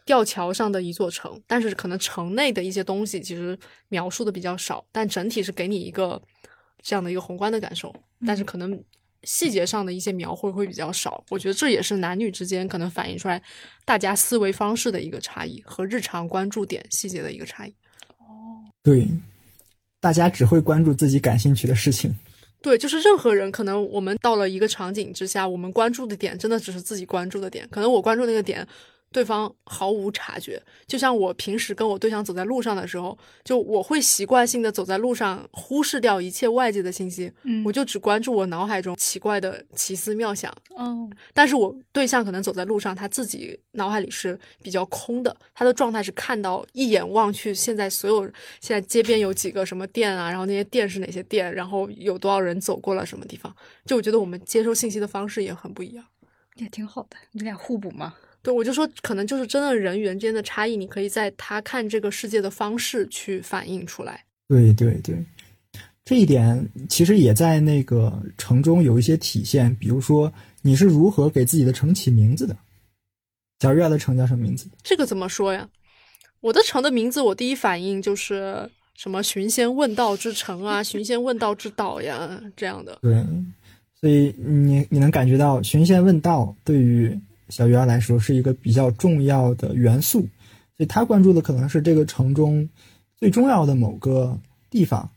[0.05, 3.57] 吊桥上的一座城，但是可能城内的一些东西其实
[3.89, 6.21] 描述的比较少，但整体是给你一个
[6.81, 7.93] 这样的一个宏观的感受，
[8.25, 8.79] 但是可能
[9.23, 11.23] 细节上的一些描绘会比较少。
[11.31, 13.41] 我觉得这也是男女之间可能反映出来
[13.83, 17.73] 大家思维方式的一个差异和日常关注点细节的一个差异。
[18.19, 19.07] 哦，对，
[19.99, 22.15] 大家只会关注自己感兴趣的事情。
[22.61, 28.67] 对，就是任何人可能我们到了一个场景之下，我们关注的点真的只是自己关注的点，可能我关注那个点。
[29.15, 48.23] 对方毫无察觉，就像我平时跟我对象走在路上的时候，就我会习惯性的走在路上，忽视掉一切外界的信息，嗯，我就只关注我脑海中奇怪的奇思妙想，嗯，但是我对象可能走在路上，他自己脑海里是比较空的，他的状态是看到一眼望去，现在所有
[48.59, 53.55] 现在街边有几个什么店啊，然后那些店是哪些店，然后有多少人走过了什么地方，
[53.85, 56.03] 就我觉得我们接收信息的方式也很不一样，
[56.55, 58.13] 也挺好的，你俩互补嘛。
[58.45, 64.23] 对，我就说，可能就是真的人与人之间的差异，你可以在他看这个世界的方式去反映出来。
[64.47, 65.17] 对对对，
[66.05, 69.75] 这一点其实也在那个城中有一些体现。
[69.77, 70.31] 比如说，
[70.61, 72.55] 你是如何给自己的城起名字的？
[73.61, 74.67] 小月的城叫什么名字？
[74.83, 75.67] 这个怎么说呀？
[76.41, 82.99] 我的城的名字，我第一反应就是什么“寻仙问道之城”啊，“寻仙问道之岛”呀，这样的。
[83.01, 83.25] 对，
[83.99, 87.19] 所以你你能感觉到“寻仙问道”对于。
[87.49, 90.21] 小鱼儿来说是一个比较重要的元素，
[90.77, 92.69] 所以他关注的可能是这个城中
[93.17, 94.39] 最重要的某个
[94.69, 95.09] 地方。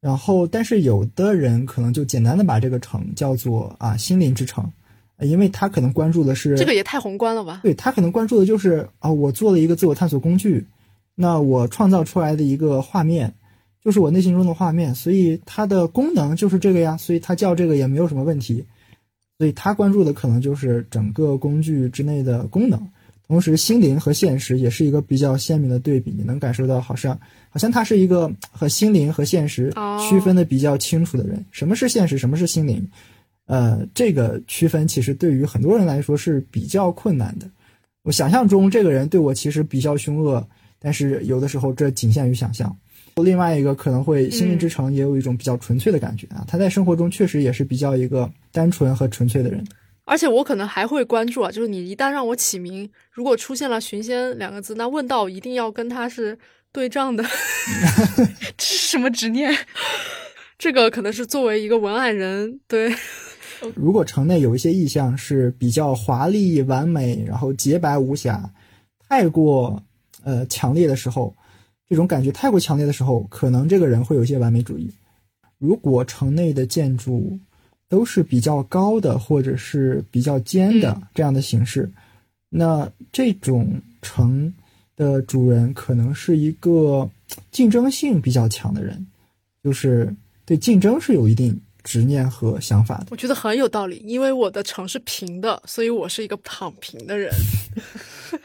[0.00, 4.72] 然后，但是有的人可能就简单的把这个城叫做啊心灵之城，
[5.20, 7.60] 因为他可能关注的是这个也太宏观了吧？
[7.62, 10.66] 对他可能关注的就是啊，我做了一个自我探索工具，
[11.14, 13.34] 那我创造出来的一个画面
[13.80, 18.64] 就是我内心中的画面，所以它的功能就是这个呀，所以它叫这个也没有什么问题。
[19.42, 22.80] 所以他关注的可能就是整个工具之内的功能，
[23.26, 26.14] 同时心灵和现实也是一个比较鲜明的对比。
[26.16, 27.18] 你能感受到，好像
[27.50, 29.74] 好像他是一个和心灵和现实
[30.08, 31.44] 区分的比较清楚的人。
[31.50, 32.88] 什么是现实，什么是心灵？
[33.46, 37.50] 呃，这个区分其实对于很多人来说是比较困难的。
[38.04, 40.46] 我想象中这个人对我其实比较凶恶，
[40.78, 42.76] 但是有的时候这仅限于想象。
[43.16, 49.64] 另外一个可能会心灵之城也有一种比较纯粹的感觉啊，他在生活中确实也是比较一个单纯和纯粹的人。
[50.04, 56.36] 而且我可能还会关注啊，就是你一旦让我起名，如果出现了“寻仙”两个字，那问道一定要跟他是
[56.72, 57.22] 对仗的。
[58.56, 59.54] 这是什么执念？
[60.58, 62.92] 这个可能是作为一个文案人，对。
[63.76, 68.52] 如果城内有一些意象是比较华丽完美，然后洁白无瑕，
[69.08, 69.80] 太过
[70.24, 71.32] 呃强烈的时候，
[71.92, 74.90] 这种感觉太过强烈的时候，可能这个人会有一些完美主义。
[75.58, 77.38] 如果城内的建筑
[77.86, 81.92] 都是比较高的或者是比较尖的这样的形式，
[82.48, 84.50] 那这种城
[84.96, 87.06] 的主人可能是一个
[87.50, 89.06] 竞争性比较强的人，
[89.62, 90.16] 就是
[90.46, 91.60] 对竞争是有一定。
[91.84, 93.96] 执念和想法的，我觉得很有道理。
[94.06, 97.28] 因为我的城是平的，所以我是一个躺平的人。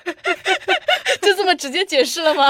[1.28, 2.46] 就这么直接解释了吗？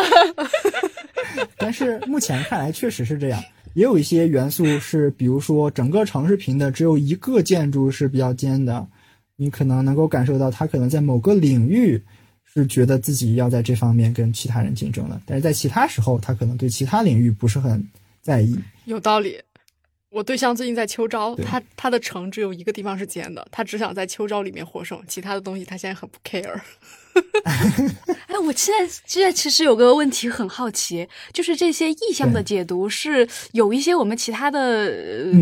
[1.58, 3.44] 但是目前看来确实是这样。
[3.74, 8.88] 也有一些元素是，比如说整个城市平的，只有一个建筑是比较尖的，
[9.36, 12.00] 你可能能够感受到他可能在某个领域
[12.44, 17.84] 是觉得自己要在这方面跟其他人竞争了，但是在其他时候他可能对其他领域不是很
[18.22, 18.56] 在意。
[18.86, 19.40] 有道理。
[20.18, 26.60] 我对象最近在秋招，他他的城只有一个地方是尖的，他只想在秋招里面获胜，其他的东西他现在很不 care。
[28.26, 34.92] 哎，我现在现在其实有个问题很好奇，就是这些意向的解读是有一些我们其他的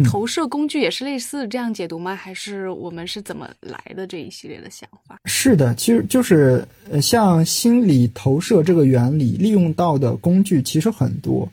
[0.03, 2.13] 投射工具也是类似这样解读吗？
[2.13, 5.17] 还是我们是怎么来的这一系列的想法？
[5.23, 11.49] 是的，其实就是呃，像心理投射这个原理利用到的工具其实很多。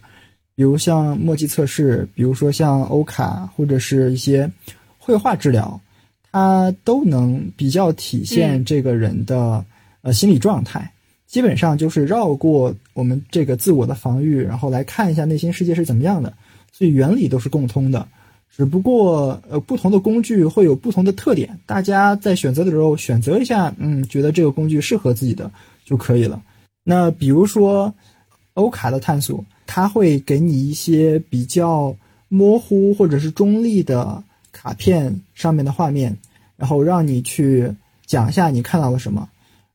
[0.54, 4.50] 比如像墨迹测试，比如说像欧卡或者是一些
[4.98, 5.80] 绘画治疗，
[6.30, 9.64] 它都能比较体现这个人的
[10.02, 10.92] 呃心理状态。
[11.26, 16.34] 基本上就是绕过我们这个自我的防御，然后来看一下内心世界是怎么样的。
[16.70, 18.06] 所以原理都是共通的，
[18.54, 21.58] 只不过呃不同的工具会有不同的特点。
[21.64, 25.50] 大家在选择的时候选择一下，嗯，觉得这个工具适合自己的
[25.86, 26.42] 就可以了。
[26.84, 27.94] 那比如说
[28.54, 29.44] 欧卡的探索。
[29.66, 31.96] 它会给你一些比较
[32.28, 36.18] 模糊或者是中立的卡片上面的画面，
[36.56, 37.74] 然后让你去
[38.04, 39.28] 讲一下你看到了什么。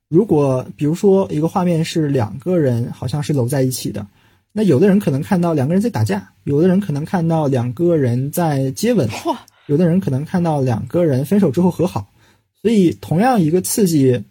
[0.08, 4.06] 如果比如说一个画面是两个人好像是搂在一起的，
[4.52, 9.10] 那有的人可能看到两个人在打架，有的人可能看到两个人在接吻，
[9.66, 12.08] 有的人可能看到两个人分手之后和好。
[12.62, 14.24] 所以同样一个刺激，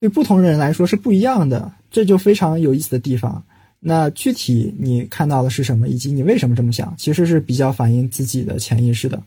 [0.00, 3.44] 对不同人来说是不一样的，这就非常有意思的地方。
[3.80, 9.22] 那具体你看到的是什么，以及你为什么这么想，其实是比较反映自己的潜意识的。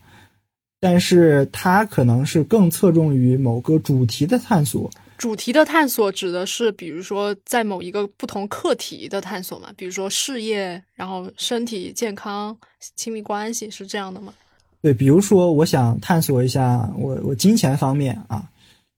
[0.79, 4.89] 但是它可能是更侧重于某个主题的探索。
[5.17, 12.57] 主题的探索指的是，比如说在某一个不同课题的探索嘛，比如说事业，然后身体健康、
[12.95, 14.33] 亲密关系，是这样的吗？
[14.81, 18.43] 对，比如说我想探索一下我我金钱方面啊，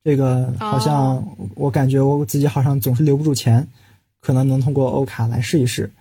[0.06, 1.22] 这个好像
[1.56, 3.68] 我感觉我自己好像总是留不住钱。
[4.24, 5.92] 可能能通过欧卡来试一试，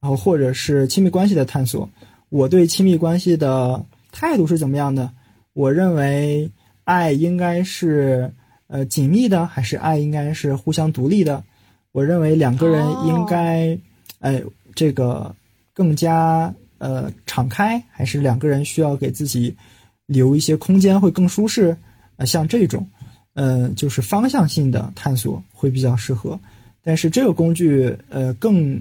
[0.00, 1.90] 然后或者是亲密关系的探索。
[2.30, 5.12] 我对亲密关系的态度是怎么样的？
[5.52, 6.50] 我认为
[6.84, 8.32] 爱应该是
[8.66, 11.44] 呃紧密的，还是爱应该是互相独立的？
[11.92, 13.78] 我认为两个人应该
[14.20, 14.42] 哎
[14.74, 15.34] 这个
[15.74, 19.54] 更加呃敞开，还是两个人需要给自己
[20.06, 21.76] 留一些空间会更舒适？
[22.16, 22.88] 呃，像这种
[23.34, 26.40] 嗯就是方向性的探索会比较适合。
[26.86, 28.80] 但是这个工具，呃，更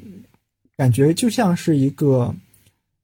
[0.77, 2.35] 感觉就像是一个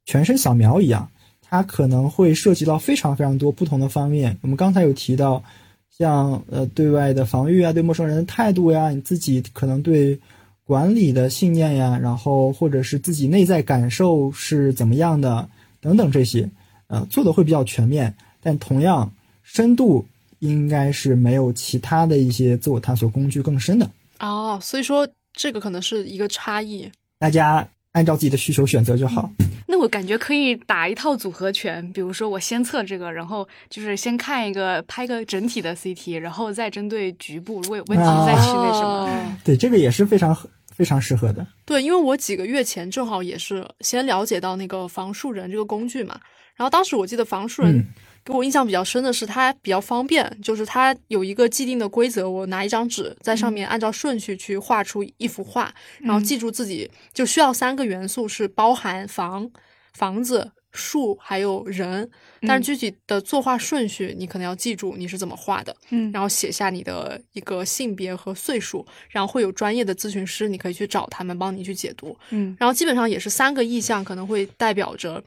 [0.05, 1.09] 全身扫描一样，
[1.41, 4.37] 它可能会涉及到非常非常多不同的方面。
[4.43, 5.43] 我们刚才有提到，
[5.89, 10.19] 像呃对外的防御啊，对陌生人的态度呀，你自己可能对
[10.65, 15.49] 管理的信念呀，然后或者是自己内在感受是怎么样的
[15.79, 16.47] 等等这些，
[16.85, 18.13] 呃，做的会比较全面。
[18.39, 20.05] 但同样深度
[20.37, 23.89] 应该是没有其他的一些自我探索工具更深的。
[24.21, 29.29] 哦，所以说这个可能是一个差异，大家按照自己的需求选择就好。
[29.67, 39.09] 那我感觉可以打一套组合拳，比如说我先测这个，然后就是先看一个拍个整体的 CT，然后再针对局部如果有问题再去那什么。
[39.43, 40.37] 对，这个也是非常
[40.75, 41.45] 非常适合的。
[41.65, 46.19] 对，因为我几个月前正好也是先了解到那个防树人这个工具嘛，
[46.55, 47.83] 然后当时我记得防树人。
[48.23, 59.49] 给我印象比较深的是，它比较方便，就是它有一个既定的规则，我拿一张纸在上面按照顺序去画出一幅画，然后记住自己就需要三个元素是包含房、
[59.93, 62.09] 房子树还有人，
[62.47, 66.09] 但是具体的作画顺序你可能要记住你是怎么画的，嗯。
[66.13, 72.17] 然后写下你的一个性别和岁数，然后会有专业的咨询师，你可以去找他们帮你去解读。
[72.29, 72.55] 嗯。
[72.57, 75.21] 然后基本上也是三个意象，可能会代表着，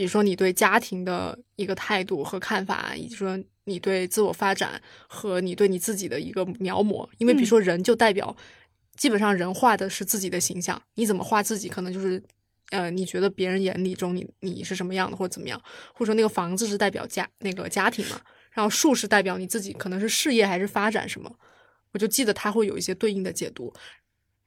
[0.00, 7.06] 比如说你对家庭的一个态度和看法，以及说你对自我发展和你对你自己的一个描摹。
[7.18, 8.34] 因为比如说人就代表，
[8.96, 12.22] 基本上人画的是自己的形象，你怎么画自己，可能就是。
[12.70, 15.60] 呃，你觉得别人眼里中你你是什么样的，或者怎么样？
[15.92, 18.20] 或者说那个房子是代表家那个家庭嘛，
[18.52, 21.34] 然后树是代表你自己，可能是事业还是发展什么？
[21.90, 23.74] 我就记得它会有一些对应的解读。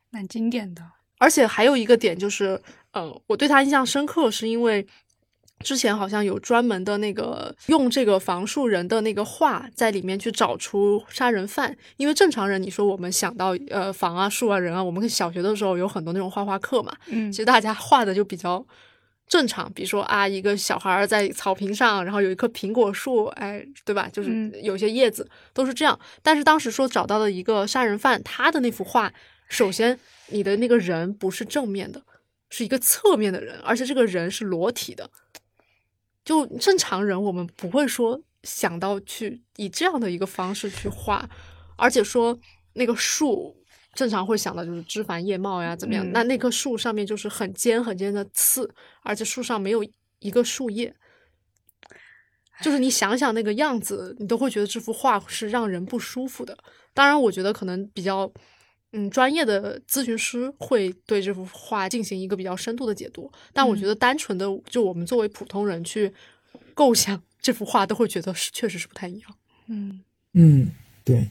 [0.09, 0.81] 蛮经典的。
[1.17, 4.87] 而且还有一个点就是，呃，我对他印象深刻，是因为
[5.63, 11.75] 之前好像有专门的那个用这个房树人的那个画在里面去找出杀人犯。
[11.97, 18.63] 因为正常人，你说我们想到呃房啊、树啊、人啊，我们小学的时候有很多那种画画课嘛，嗯其实大家画的就比较
[19.27, 24.09] 正常，比如说啊，一个小孩儿在草坪上，然后有一棵苹果树，哎，对吧？
[24.11, 25.97] 就是嗯有些叶子都是这样。
[26.21, 29.11] 但是当时说找到的一个杀人犯，他的那幅画，
[29.47, 29.97] 首先
[30.27, 32.01] 你的那个人不是正面的，
[32.49, 35.09] 是一个侧面的人，而且这个人是裸体的。
[36.23, 41.29] 就正常人，我们不会说想到去以这样的一个方式去画，
[41.75, 42.39] 而且说
[42.73, 43.55] 那个树。
[43.95, 46.03] 正常会想到就是枝繁叶茂呀，怎么样？
[46.03, 48.67] 嗯那那棵树上面就是很尖很尖的刺，
[49.03, 49.85] 而且树上没有
[50.17, 50.91] 一个树叶，
[52.59, 56.57] 就是你想想那个样子，你都会觉得这幅画是让人不舒服的。
[56.91, 58.33] 当然，我觉得可能比较
[58.93, 66.11] 嗯专业的咨询师会对这幅画进行一个比较深度的解读，但我觉得单纯的就我们作为普通人去
[66.73, 69.35] 构想这幅画，都会觉得是确实是不太一样。
[69.67, 69.99] 嗯
[70.33, 70.67] 嗯，
[71.03, 71.27] 对。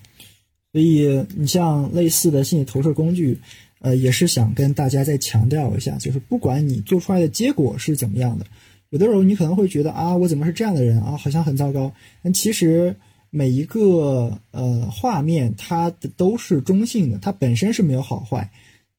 [0.72, 3.38] 所以你像类似的心理投射工具，
[3.80, 8.46] 呃，也是想跟大家再强调一下，就是不管你做出来的结果是怎么样的，
[8.88, 11.92] 有的时候你可能会觉得啊，我怎么是这样的人啊，好像很糟糕。
[12.22, 12.96] 但其实
[13.34, 18.48] 每一个呃画面它的都是中性的，它本身是没有好坏，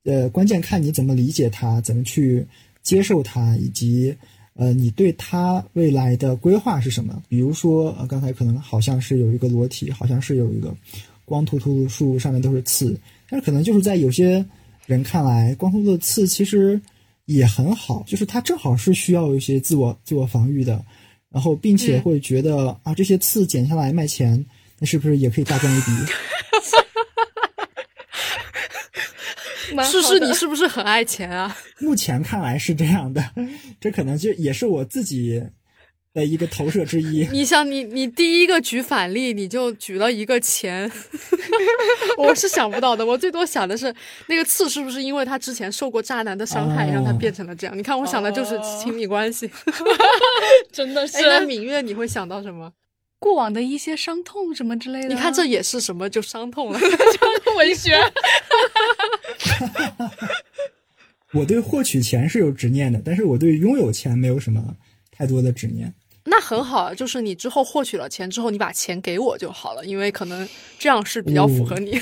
[0.04, 2.46] 呃，关键看你怎么理解它，怎么去
[2.82, 4.18] 接受它，以及
[4.56, 7.22] 呃你对它未来的规划是什么。
[7.30, 10.76] 比如说，呃，刚才可能好像是有一个裸体，好像是有一个。
[11.26, 14.46] 光秃秃的树上面都是刺，但是可能就是在有些
[14.86, 16.80] 人看来，光秃秃的刺其实
[17.26, 20.84] 也很好，就是它正好是需要一些自我自我防御的，
[21.34, 24.46] 然后并且会觉得、嗯、啊这些刺剪下来卖钱，
[24.80, 25.92] 那是不是也可以大赚一笔？
[29.84, 31.58] 诗诗，你是不是很爱钱啊？
[31.80, 33.32] 目前看来是这样的，
[33.82, 35.44] 这可能就也是我自己。
[36.14, 37.28] 的一个投射之一。
[37.32, 40.90] 你想，你你第一个举反例，你就举了一个钱，
[42.18, 43.06] 我是想不到的。
[43.06, 43.94] 我最多想的是
[44.28, 47.76] 那个刺是不是因为他之前受过渣男的伤害，哦、让他变成了这样？
[47.78, 49.50] 你看，我想的就是亲密关系，
[50.72, 51.18] 真的是。
[51.18, 52.72] 哎，那芈月你会想到什么？
[53.18, 55.08] 过往的一些伤痛什么之类的。
[55.08, 56.78] 你看，这也是什么就伤痛了，
[57.46, 57.98] 就文学。
[61.32, 64.76] 我对获取钱是有执念的，但是我对拥有钱没有什么
[65.10, 65.92] 太多的执念。
[66.26, 70.48] 那很好，就是你之后获取了钱之后，你把钱给我就好了，因为可能
[70.80, 72.00] 这样是比较符合你。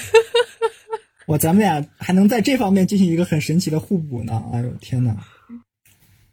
[1.25, 4.43] 哇、哦，咱们俩还能在这方面进行一个很神奇的互补呢！
[4.53, 5.15] 哎呦天哪！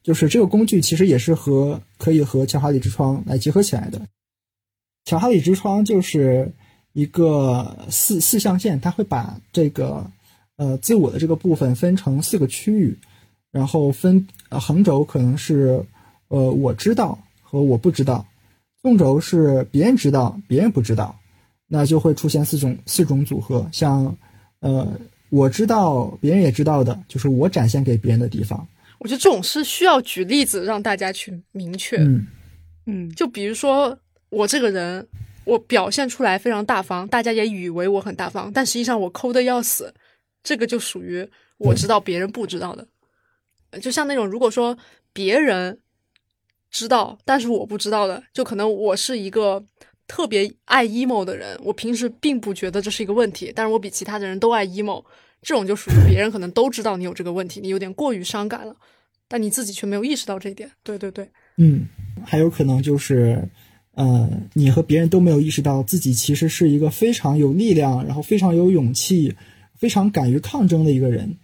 [0.03, 4.01] 就是这个工具其实也是和可以和乔哈里之窗来结合起来的。
[5.05, 6.53] 乔哈里之窗就是
[6.93, 10.11] 一个四四象限，它会把这个
[10.57, 12.99] 呃自我的这个部分分成四个区域，
[13.51, 15.85] 然后分呃横轴可能是
[16.29, 17.19] 呃我知道。
[17.51, 18.27] 和我不知道，
[18.83, 21.19] 纵轴是别人知道，别人不知道，
[21.67, 23.67] 那就会出现四种四种组合。
[23.73, 24.15] 像，
[24.61, 24.87] 呃，
[25.31, 28.69] 我知道，别人也知道的，就是我展现给别人的地方。
[28.99, 31.97] 我觉得这种是需要举例子让大家去明确。
[31.97, 32.27] 嗯
[32.85, 35.09] 嗯，就比如说我这个人，
[35.45, 39.95] 我表现出来非常大方，大家也以为我很大方，但实际上我抠的要死，
[40.43, 41.27] 这个就属于
[41.57, 42.87] 我知道别人不知道的。
[43.81, 44.77] 就像那种如果说
[45.15, 45.79] 别人。
[46.71, 49.65] 知道，但是我不知道的，就可能我是一个
[50.07, 55.03] 特别爱 emo 的人，我平时并不觉得这是一个问题，但是我比其他的人都爱 emo，
[55.43, 58.77] 这种就属于别人可能都知道你有这个问题，你有点过于伤感了，
[59.27, 60.71] 但你自己却没有意识到这一点。
[60.83, 61.87] 对对对，嗯，
[62.25, 63.49] 还有可能就是，
[63.93, 69.35] 呃，你和别人都没有意识到自己其实是一个非常有力量，然后非常有勇气，
[69.75, 71.37] 非常敢于抗争的一个人。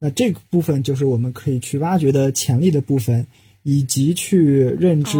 [0.00, 3.26] 那这个部分就是我们可以去挖掘的潜力的部分。
[3.64, 5.18] 以及去认知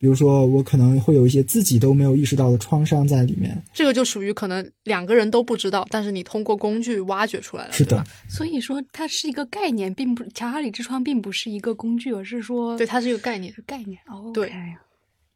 [0.00, 3.60] 比如说我可能会有一些自己都没有意识到的创伤在里面。
[3.72, 7.72] 这个就属于可能两个人都不知道，但是你通过工具挖掘出来了。
[7.72, 14.52] 是的，所以说它是一个概念，并不乔哈里之窗并不是一个工具，而是说对它是一个概念，概念哦，对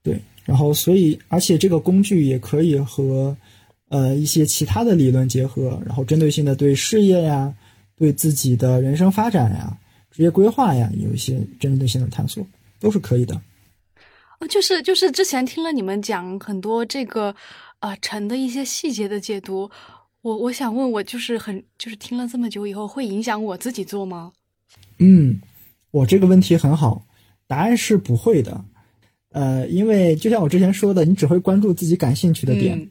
[0.04, 3.36] 对，然后所以而且这个工具也可以和
[3.88, 7.52] 呃一些其他的理论结合，然后针对性的对事业呀、
[7.96, 9.76] 对自己的人生发展呀、
[10.12, 12.46] 职业规划呀有一些针对性的探索，
[12.78, 13.34] 都是可以的。
[14.38, 17.34] 哦，就是就是之前听了你们讲很多这个
[17.80, 19.70] 呃城的一些细节的解读，
[20.20, 24.32] 我我想问我就是很就是听了这么久以后，会影响我自己做吗？
[24.98, 25.40] 嗯，
[25.90, 27.06] 我这个问题很好，
[27.46, 28.64] 答案是不会的。
[29.30, 32.78] 呃，因为就像我之前说的，你只会关注自己感兴趣的点。
[32.78, 32.90] 嗯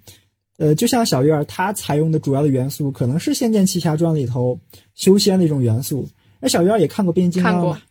[0.57, 4.59] 呃，就像小鱼儿，它采用的主要的元素可能是《仙剑奇侠传》里头
[4.93, 6.07] 修仙的一种元素。
[6.41, 7.81] 那小鱼儿也看过《变形金刚吧？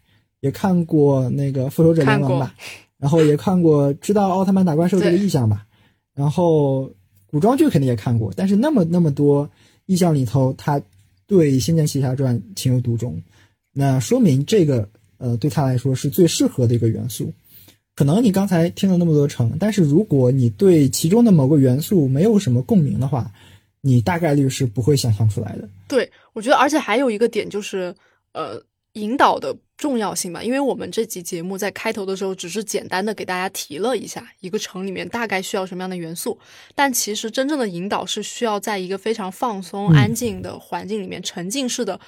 [0.41, 2.55] 也看过那个《复仇者联盟吧？
[2.99, 5.65] 然后也看过知道奥特曼打怪兽这个意象吧？
[6.15, 6.91] 然后
[7.31, 9.49] 古装剧肯定也看过，但是那么那么多
[9.87, 10.83] 意象里头，他
[11.27, 13.23] 对《仙剑奇侠传》情有独钟，
[13.73, 14.89] 那说明这个
[15.19, 17.33] 呃对他来说是最适合的一个元素。
[17.95, 23.31] 可能你刚才听了那么多成，但是如果你对其中的某个元素没有什么共鸣的话，
[23.83, 25.69] 你大概率是不会想象出来的。
[25.87, 27.95] 对，我觉得，而且还有一个点就是，
[28.33, 28.63] 呃，
[28.95, 30.43] 引导的重要性吧。
[30.43, 36.39] 因为我们这期节目在开头的时候只是简单的给大家提了一下一个城里面大概需要什么样的元素，
[36.75, 42.01] 但其实真正的引导是需要在一个非常放松、嗯安静的环境里面，沉浸式的。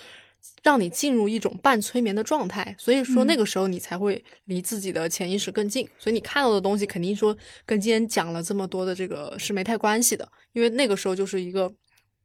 [0.65, 5.89] 让你进入一种半催眠的状态，所以说那个时候你才会离自己的潜意识更近。
[6.01, 11.73] 所以你看到的东西肯定说跟今天讲了这么多的这个是没太关系的，因为那个时候就是一个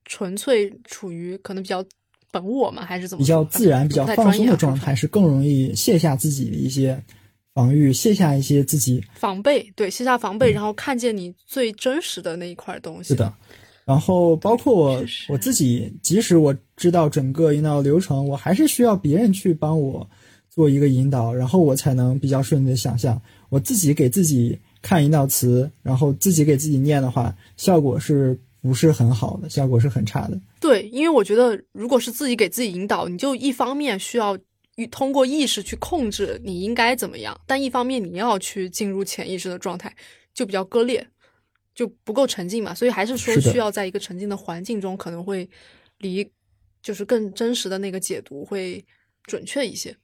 [0.05, 1.85] 纯粹处于可能比较
[2.31, 7.01] 本我吗，还是怎么比较自然、比较放松的状态，是更容易卸下自己的一些
[7.53, 13.13] 防御，卸下一些自己防备，对，卸下防备，然后看见你最真实的那一块东西。
[13.13, 13.33] 嗯是的。
[13.85, 20.09] 然后包括我我自己，即使我知道整个引导流程，我还是需要别人去帮我
[20.49, 23.21] 做一个引导，然后我才能比较顺利的想象。
[23.47, 29.49] 我自己给自己看引导词，然后自己给自己念的话，效果是不是很好的？
[29.49, 30.39] 效果是很差的。
[30.59, 34.37] 对，因为我觉得，如果是自己给自己引导，你就一方面需要
[34.91, 39.95] 通过意识去控制你应该怎么样，但一方面你要去进入潜意识的状态，
[40.33, 41.07] 就比较割裂，
[41.73, 42.73] 就不够沉浸嘛。
[42.73, 45.49] 所以还是说需要在一个沉浸的环境中，可能会
[45.99, 46.29] 离
[46.81, 48.83] 就是更真实的那个解读会
[49.23, 49.95] 准确一些。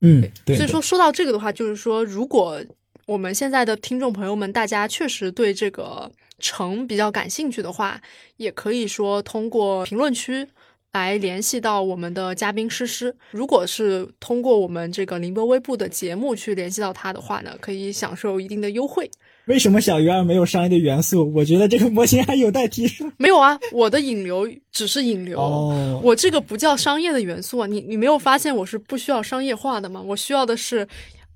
[0.00, 0.56] 嗯，对。
[0.56, 2.62] 所以说，说到这个的话，就是说，如果
[3.06, 6.10] 我们现在的听众朋友们，大家确实对这个
[6.44, 7.98] 城比较感兴趣的话，
[8.36, 10.46] 也可以说通过评论区
[10.92, 13.16] 来联系到我们的嘉宾诗诗。
[13.30, 19.10] 如果是通过我们这个宁波微步的节目去联系到他的话呢，可以享受一定的优惠。
[19.46, 21.32] 为什么小鱼儿没有商业的元素？
[21.34, 23.10] 我觉得这个模型还有待提升。
[23.16, 25.40] 没有啊，我的引流只是引流。
[25.40, 30.02] 哦，我这个不叫商业的元素啊，你你没有发现我是不需要商业化的吗？
[30.02, 30.86] 我需要的是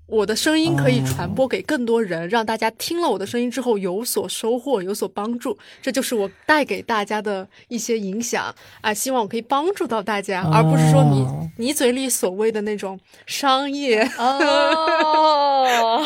[0.09, 8.93] 我的声音可以传播给更多人，让大家听了我的声音之后有所收获、有所帮助，这就是我带给大家的一些影响啊！
[8.95, 14.03] 希望我可以帮助到大家，而不是说你哦你嘴里所谓的那种商业。
[14.17, 16.03] 哦，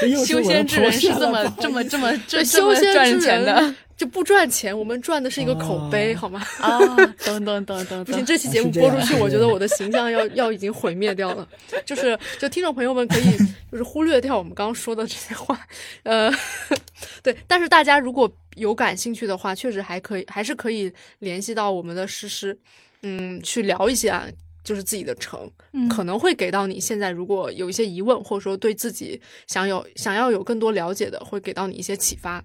[0.00, 6.40] 这 又是修仙之人是这么这么这么这修仙赚之钱的人就不赚钱，我们赚的是一个口碑，哦好吗？
[6.60, 6.78] 啊！
[7.24, 11.46] 等等等等不行，这期节目播出去，我觉得我的形象要要已经毁灭掉了。
[11.86, 13.36] 就是，就听众朋友们可以
[13.70, 15.58] 就是忽略掉我们刚刚说的这些话，
[16.02, 16.32] 呃，
[17.22, 17.36] 对。
[17.46, 22.58] 但是大家如果有感兴趣的话，确实还可以，还是可以联系到我们的诗诗，
[23.02, 24.26] 嗯，去聊一下。
[24.64, 32.40] 就是自己的城，嗯可能会给到你现在如果有一些疑问，或者说对自己想有想要有更多了解的，会给到你一些启发。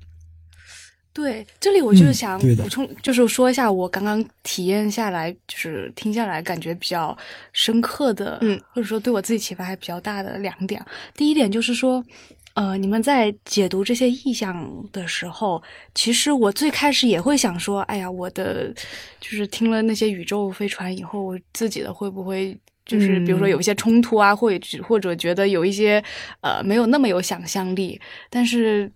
[1.17, 7.17] 对，这里我就是想补充，就是说一下我刚刚体验下来，就是听下来感觉比较
[7.53, 10.79] 深刻的，嗯，或者说对我自己启发还比较大的两点。
[11.15, 12.05] 第一点就是说，
[12.53, 15.59] 呃，你们在解读这些意象的时候，
[15.95, 18.71] 其实我最开始也会想说，哎呀，我的
[19.19, 22.55] 就是听了那些宇宙飞船以后，我自己的会不会？
[22.85, 26.01] 就是比如说嗯有一些冲突啊，或者或者觉得有一些
[26.39, 27.99] 呃没有那么有想象力，
[28.29, 28.89] 但是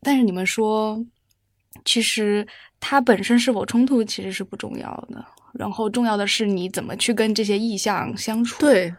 [0.00, 1.04] 但是你们说，
[1.84, 2.46] 其实
[2.80, 5.24] 它本身是否冲突其实是不重要的，
[5.54, 8.60] 然后重要的是你怎么去跟这些意象相处。
[8.60, 8.94] 对，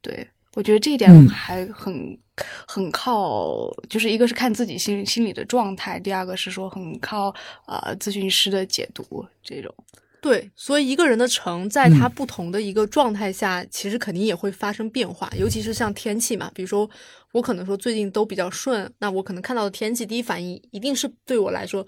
[0.00, 2.18] 对，我觉得这一点嗯还很、
[2.66, 7.34] 很靠，就是一个是看自己心心理的状态，第二个是说很靠
[7.66, 9.72] 呃咨询师的解读这种。
[10.20, 16.48] 对，所以一个人的成，在他不同的一个状态下，其实肯定也会发生变化，尤其是像天气嘛。
[16.54, 16.88] 比如说，
[17.32, 21.82] 我可能说最近都比较顺，那我可能看到的天气，第一反应一定是对我来说，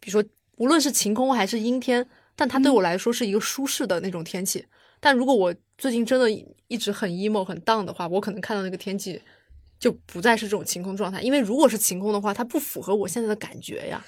[0.00, 0.22] 比如说
[0.56, 4.64] 无论是晴空还是阴天，但它对我来说是一个舒适的那种天气。
[5.00, 6.30] 但如果我最近真的
[6.68, 9.20] 一直很 emo 很 down 的话，我可能看到那个天气
[9.78, 14.04] 就不再是这种晴空状态，因为如果是晴空的话，它不符合我现在的感觉呀。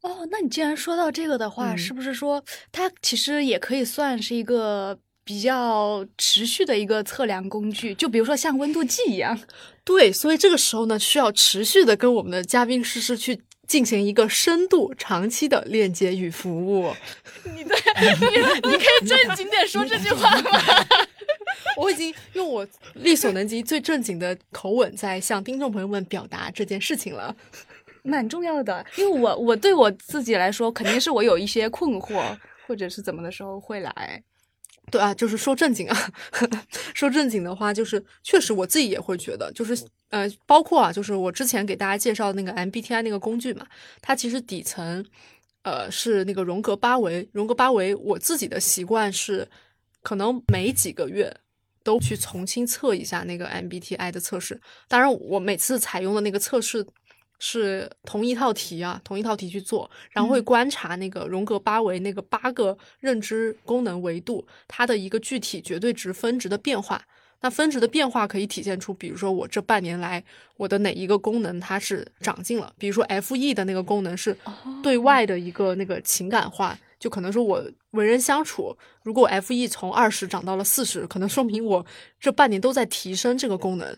[0.00, 7.94] 哦，那你既然说到这个的话，是不是说它其实也可以算是一个比较持续的一个测量工具？
[7.94, 9.38] 就比如说像温度计一样。
[9.82, 16.94] 对，所以这个时候呢，需要持续的跟我们的嘉宾诗诗去进行一个深度、长期的链接与服务。
[17.44, 17.76] 你对，
[18.20, 20.60] 你你可以正经点说这句话吗？
[21.76, 27.34] 我已经用我力所能及最正经的口吻在向听众朋友们表达这件事情了。
[28.02, 32.22] 蛮重要的，因为我我对我自己来说，肯定是我有一些困惑，
[32.66, 34.22] 或者是怎么的时候会来。
[34.90, 36.12] 对啊，就是说正经啊，
[36.94, 39.76] 说正经的话，就是确实我自己也会觉得，就是
[40.10, 43.66] 呃，包括啊，就是我之前给大家介绍的那个 MBTI 那个工具嘛，
[44.00, 45.04] 它其实底层
[45.62, 49.48] 呃是那个荣格八维，荣格八维，我自己的习惯是
[50.02, 51.34] 可能每几个月
[51.82, 56.86] 都去重新测一下那个 MBTI 的测试，当然我每次采用的那个测试。
[57.46, 67.04] 是同一套题啊，同一套题去做，然后会观察那个荣格八维那个八个认知功能维度，它的一个具体绝对值分值的变化。
[67.42, 70.24] 那分值的变化可以体现出，比如说我这半年来
[70.56, 74.34] 我的哪一个功能它是长进了，比如说 F E 的那个功能是
[74.82, 81.84] 对外的一个那个情感化，就可能说我为人相处，如果 F E 从二十涨到了四十，可能说明我
[82.18, 83.94] 这半年都在提升这个功能。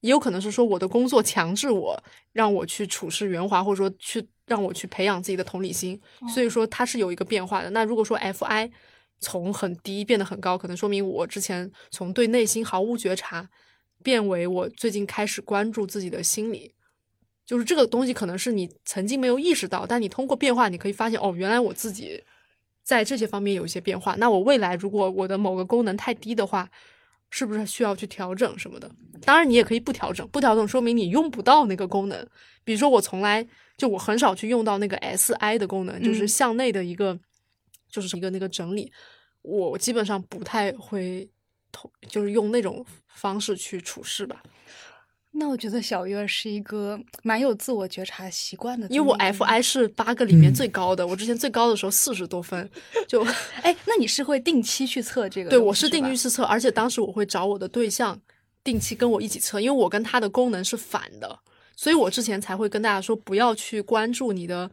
[0.00, 6.00] 也有可能是说我的工作强制我让我去处事圆滑，或者说去让我去培养自己的同理心，
[6.32, 7.70] 所以说它是有一个变化的。
[7.70, 8.70] 那如果说 F I
[9.20, 13.48] 从很低变得很高，可能说明我之前从对内心毫无觉察，
[14.02, 16.72] 变为我最近开始关注自己的心理，
[17.44, 22.22] 就是这个东西可能是你曾经没有意识到，但你通过变化，你可以发现哦，原来我自己
[22.84, 24.14] 在这些方面有一些变化。
[24.16, 26.70] 那我未来如果我的某个功能太低的话，
[27.30, 28.90] 是不是需要去调整什么的？
[29.22, 32.26] 当然，你也可以不调整，不调整说明你用不到那个功能。
[32.64, 37.18] 比如说，我从来就我很少去用到那个 S I 的功能，就是向内的一个，
[37.90, 38.92] 就是一个那个整理。
[39.42, 41.28] 我基本上不太会，
[42.08, 44.42] 就是用那种方式去处事吧。
[45.32, 52.68] 那我觉得小月是一个蛮有自我觉察习惯的，因为我 F I 是八个里面最高的，我之前最高的时候四十多分，
[53.06, 53.22] 就
[53.62, 55.50] 哎，那你是会定期去测这个？
[55.50, 58.18] 对，我是定期去测，而且当时我会找我的对象
[58.64, 61.38] 定期跟我一起测，因为我跟他的功能是反的，
[61.76, 64.70] 所以我之前才会跟大家说不要去关注你的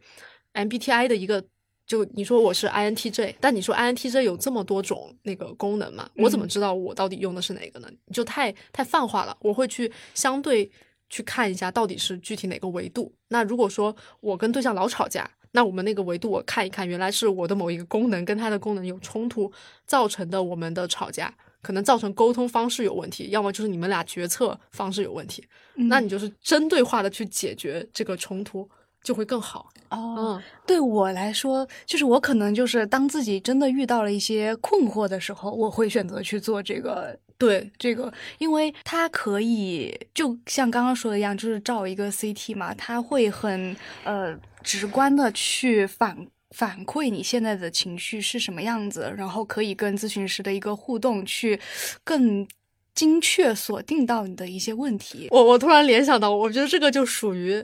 [0.54, 1.44] M B T I 的一个。
[1.86, 6.10] 就你说我是 INTJ，但你说 INTJ 有这么多种那个功能嘛？
[6.18, 7.88] 我怎么知道我到底用的是哪个呢？
[8.12, 9.38] 就太太泛化了。
[9.42, 10.70] 我会去相对
[11.10, 13.14] 去看一下到底是具体哪个维度。
[13.28, 19.52] 那如果说我跟对象老吵架，那我们那个维度我看一看，原来是我的某一个功能跟他的功能有冲突
[19.86, 21.32] 造成的我们的吵架，
[21.62, 25.46] 可能造成沟通方式有问题，要么就是你们俩决策方式有问题。
[25.76, 28.68] 那你就是针对化的去解决这个冲突。
[29.06, 30.42] 就会更好哦。
[30.66, 37.18] 对我来说，就是我可能就是当自己真的遇到了一些困惑的时候，我会选择去做这个。
[37.38, 43.76] 对这个，因为它可以就像刚刚说的一样，就是照一个 CT 嘛，它会很
[44.06, 44.34] 呃
[44.64, 51.60] 直观的去反反馈你现在的情绪是什么样子，然后可以跟咨询师的一个互动去
[52.06, 52.48] 更
[52.94, 55.28] 精确锁定到你的一些问题。
[55.30, 57.62] 我我突然联想到，我觉得这个就属于。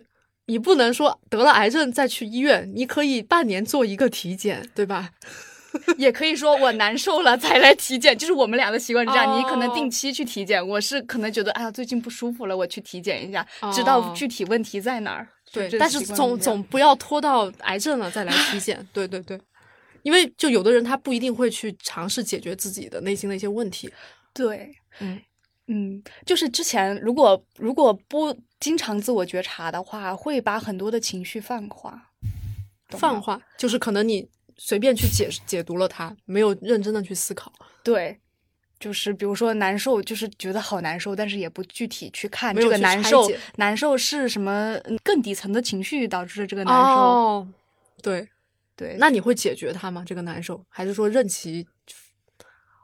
[0.48, 5.12] 你不能说得了癌症再去医院，你可以半年做一个体检，对吧？
[5.98, 9.40] 也可以说我难受了才来体检，就是我们俩的习惯是这样。
[9.40, 15.26] 你可能定期去体检，我是可能觉得哎呀最近不舒服了，我去体检一下，知道具体问题在哪儿。
[15.54, 18.86] 对，但是总总不要拖到癌症了再来体检。
[18.92, 19.40] 对对对，
[20.04, 23.90] 因为就有的人他不一定会去尝试解决自己的内心的一些问题。
[24.34, 24.70] 对，
[25.00, 25.22] 嗯。
[25.68, 32.12] 嗯，就是之前如果如果不经常自我觉察的话，会把很多的情绪泛化。
[32.92, 37.52] 泛化就是可能你随便去解解读了它，没有认真的去思考。
[37.84, 38.20] 对，
[38.80, 47.02] 就是比如说难受，就是觉得好难受，但是也不具体去看这个难受，难受是什么更底层的情绪导致的这个难受。
[47.02, 47.48] 哦，
[48.04, 48.28] 对
[48.76, 50.04] 对，那你会解决它吗？
[50.06, 51.66] 这个难受，还是说任其？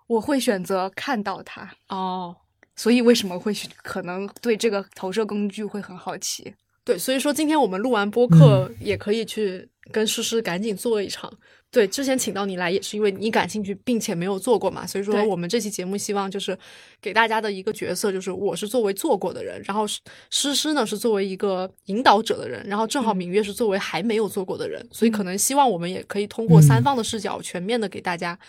[0.08, 1.70] 我会选择看到它。
[1.90, 2.38] 哦。
[2.78, 3.54] 所以为什么会
[3.84, 6.54] 可能对这个投射工具会很好奇？
[6.86, 11.30] 对，所以说今天我们录完播客，也可以去跟诗诗赶紧做一场。
[11.70, 16.58] 对，之前请到你来也是因为你感兴趣，并且没有做过嘛，所以说我们这期节目希望就是
[17.02, 19.86] 给大家的一个角色，就是我是作为做过的人，然后
[20.30, 28.40] 诗诗呢是作为一个引导者的人，然后正好明月是作为还没有做过的人，所以可能希望我们也可以通过三方的视角，全面的给大家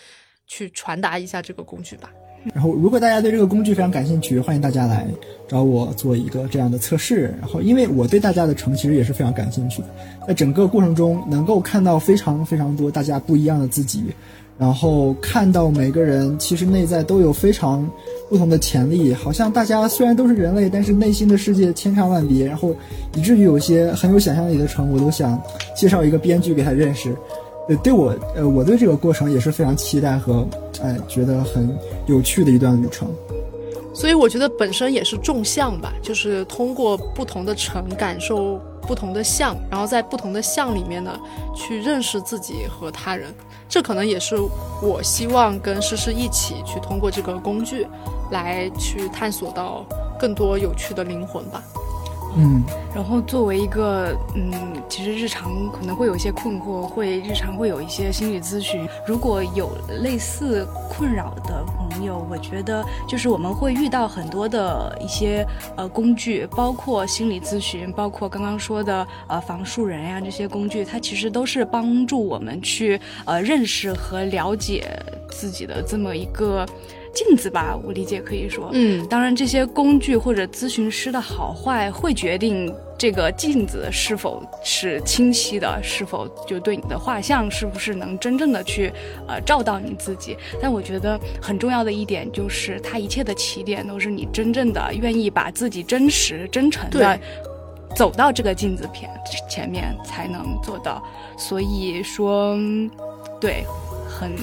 [0.47, 2.09] 去传达一下这个工具吧。
[2.53, 5.05] 然后，如果大家对这个工具非常感兴趣，欢迎大家来
[5.47, 7.33] 找我做一个这样的测试。
[7.39, 9.87] 然后，因为我对大家的城其实也是非常感兴趣的，
[10.27, 14.03] 在整个过程中能够看到非常非常多大家不一样的自己，
[14.57, 17.89] 然后看到每个人其实内在都有非常
[18.29, 19.13] 不同的潜力。
[19.13, 22.45] 好像大家虽然都是人类，但是内心的世界千差万别。
[22.45, 22.73] 然后，
[23.15, 25.41] 以至于有些很有想象力的城，我都想
[25.75, 27.13] 介绍一个编剧给他认识。
[27.77, 30.47] 对我，呃，我对这个过程也是非常期待和，
[30.81, 33.07] 哎，觉得很有趣的一段旅程。
[33.93, 41.19] 所以我觉得本身也是纵向吧，就是通过不同的城感受不同的相，然后在不同的相里面呢，
[41.55, 43.33] 去认识自己和他人。
[43.67, 44.35] 这可能也是
[44.81, 47.85] 我希望跟诗诗一起去通过这个工具，
[48.31, 49.85] 来去探索到
[50.19, 51.63] 更多有趣的灵魂吧。
[52.37, 52.63] 嗯，
[52.93, 54.53] 然后作为一个嗯，
[54.87, 58.87] 其实日常可能会有一些困惑，会日常会有一些心理咨询。
[59.05, 59.71] 如果有
[60.03, 74.87] 类似困扰的朋友，我觉得就是我们会遇到很多的一些呃工具，包括心理咨询，包括刚刚说的呃防树人呀这些工具，它其实都是帮助我们去呃认识和了解
[75.31, 76.65] 自己的这么一个。
[77.13, 88.91] 镜子吧，我理解可以说，嗯，当然这些工具或者咨询师的好坏会决定这个镜子是否是清晰的，是否就对你的画像是不是能真正的去
[89.27, 90.37] 呃照到你自己。
[90.61, 97.19] 但我觉得很重要的一点就是，它一切的起点都是你真正的愿意把自己真实、真诚的
[97.95, 99.09] 走到这个镜子前
[99.49, 101.03] 前面才能做到。
[101.37, 102.55] 所以说，
[103.39, 103.63] 对，
[104.19, 104.35] 很。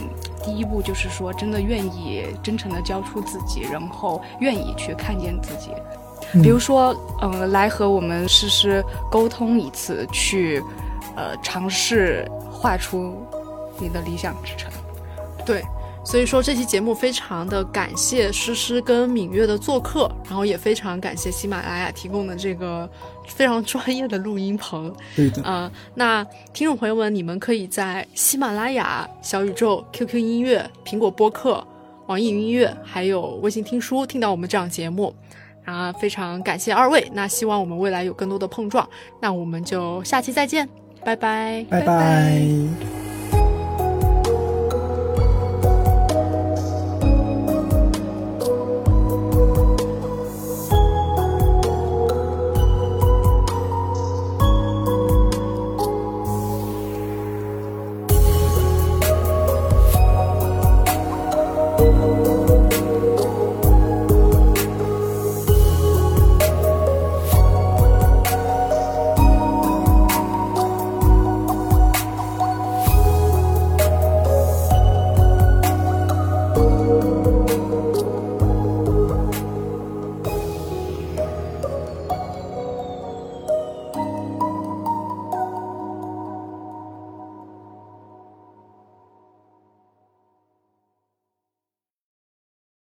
[0.45, 5.73] 第一步就是说，真的愿意真诚的交出自己，然后愿意去看见自己。
[6.41, 10.63] 比如说，嗯，来和我们诗诗沟通一次，去，
[11.17, 13.27] 呃，尝试画出
[13.79, 14.71] 你的理想之城。
[15.45, 15.65] 对。
[16.07, 22.89] 所以说这期节目非常的感谢诗诗跟敏月的做客，然后也非常感谢喜马拉雅提供的这个
[23.27, 24.95] 非常专业的录音棚。
[25.17, 31.67] 对的，啊，那听众朋友们，你们可以在喜马拉雅、小宇宙、QQ 音乐、苹果播客、
[32.07, 35.13] 网易云音乐，还有微信听书听到我们这档节目。
[35.65, 38.89] 啊，非常感谢二位，那希望我们未来有更多的碰撞。
[39.21, 40.69] 那我们就下期再见，
[41.05, 43.06] 拜拜，拜拜。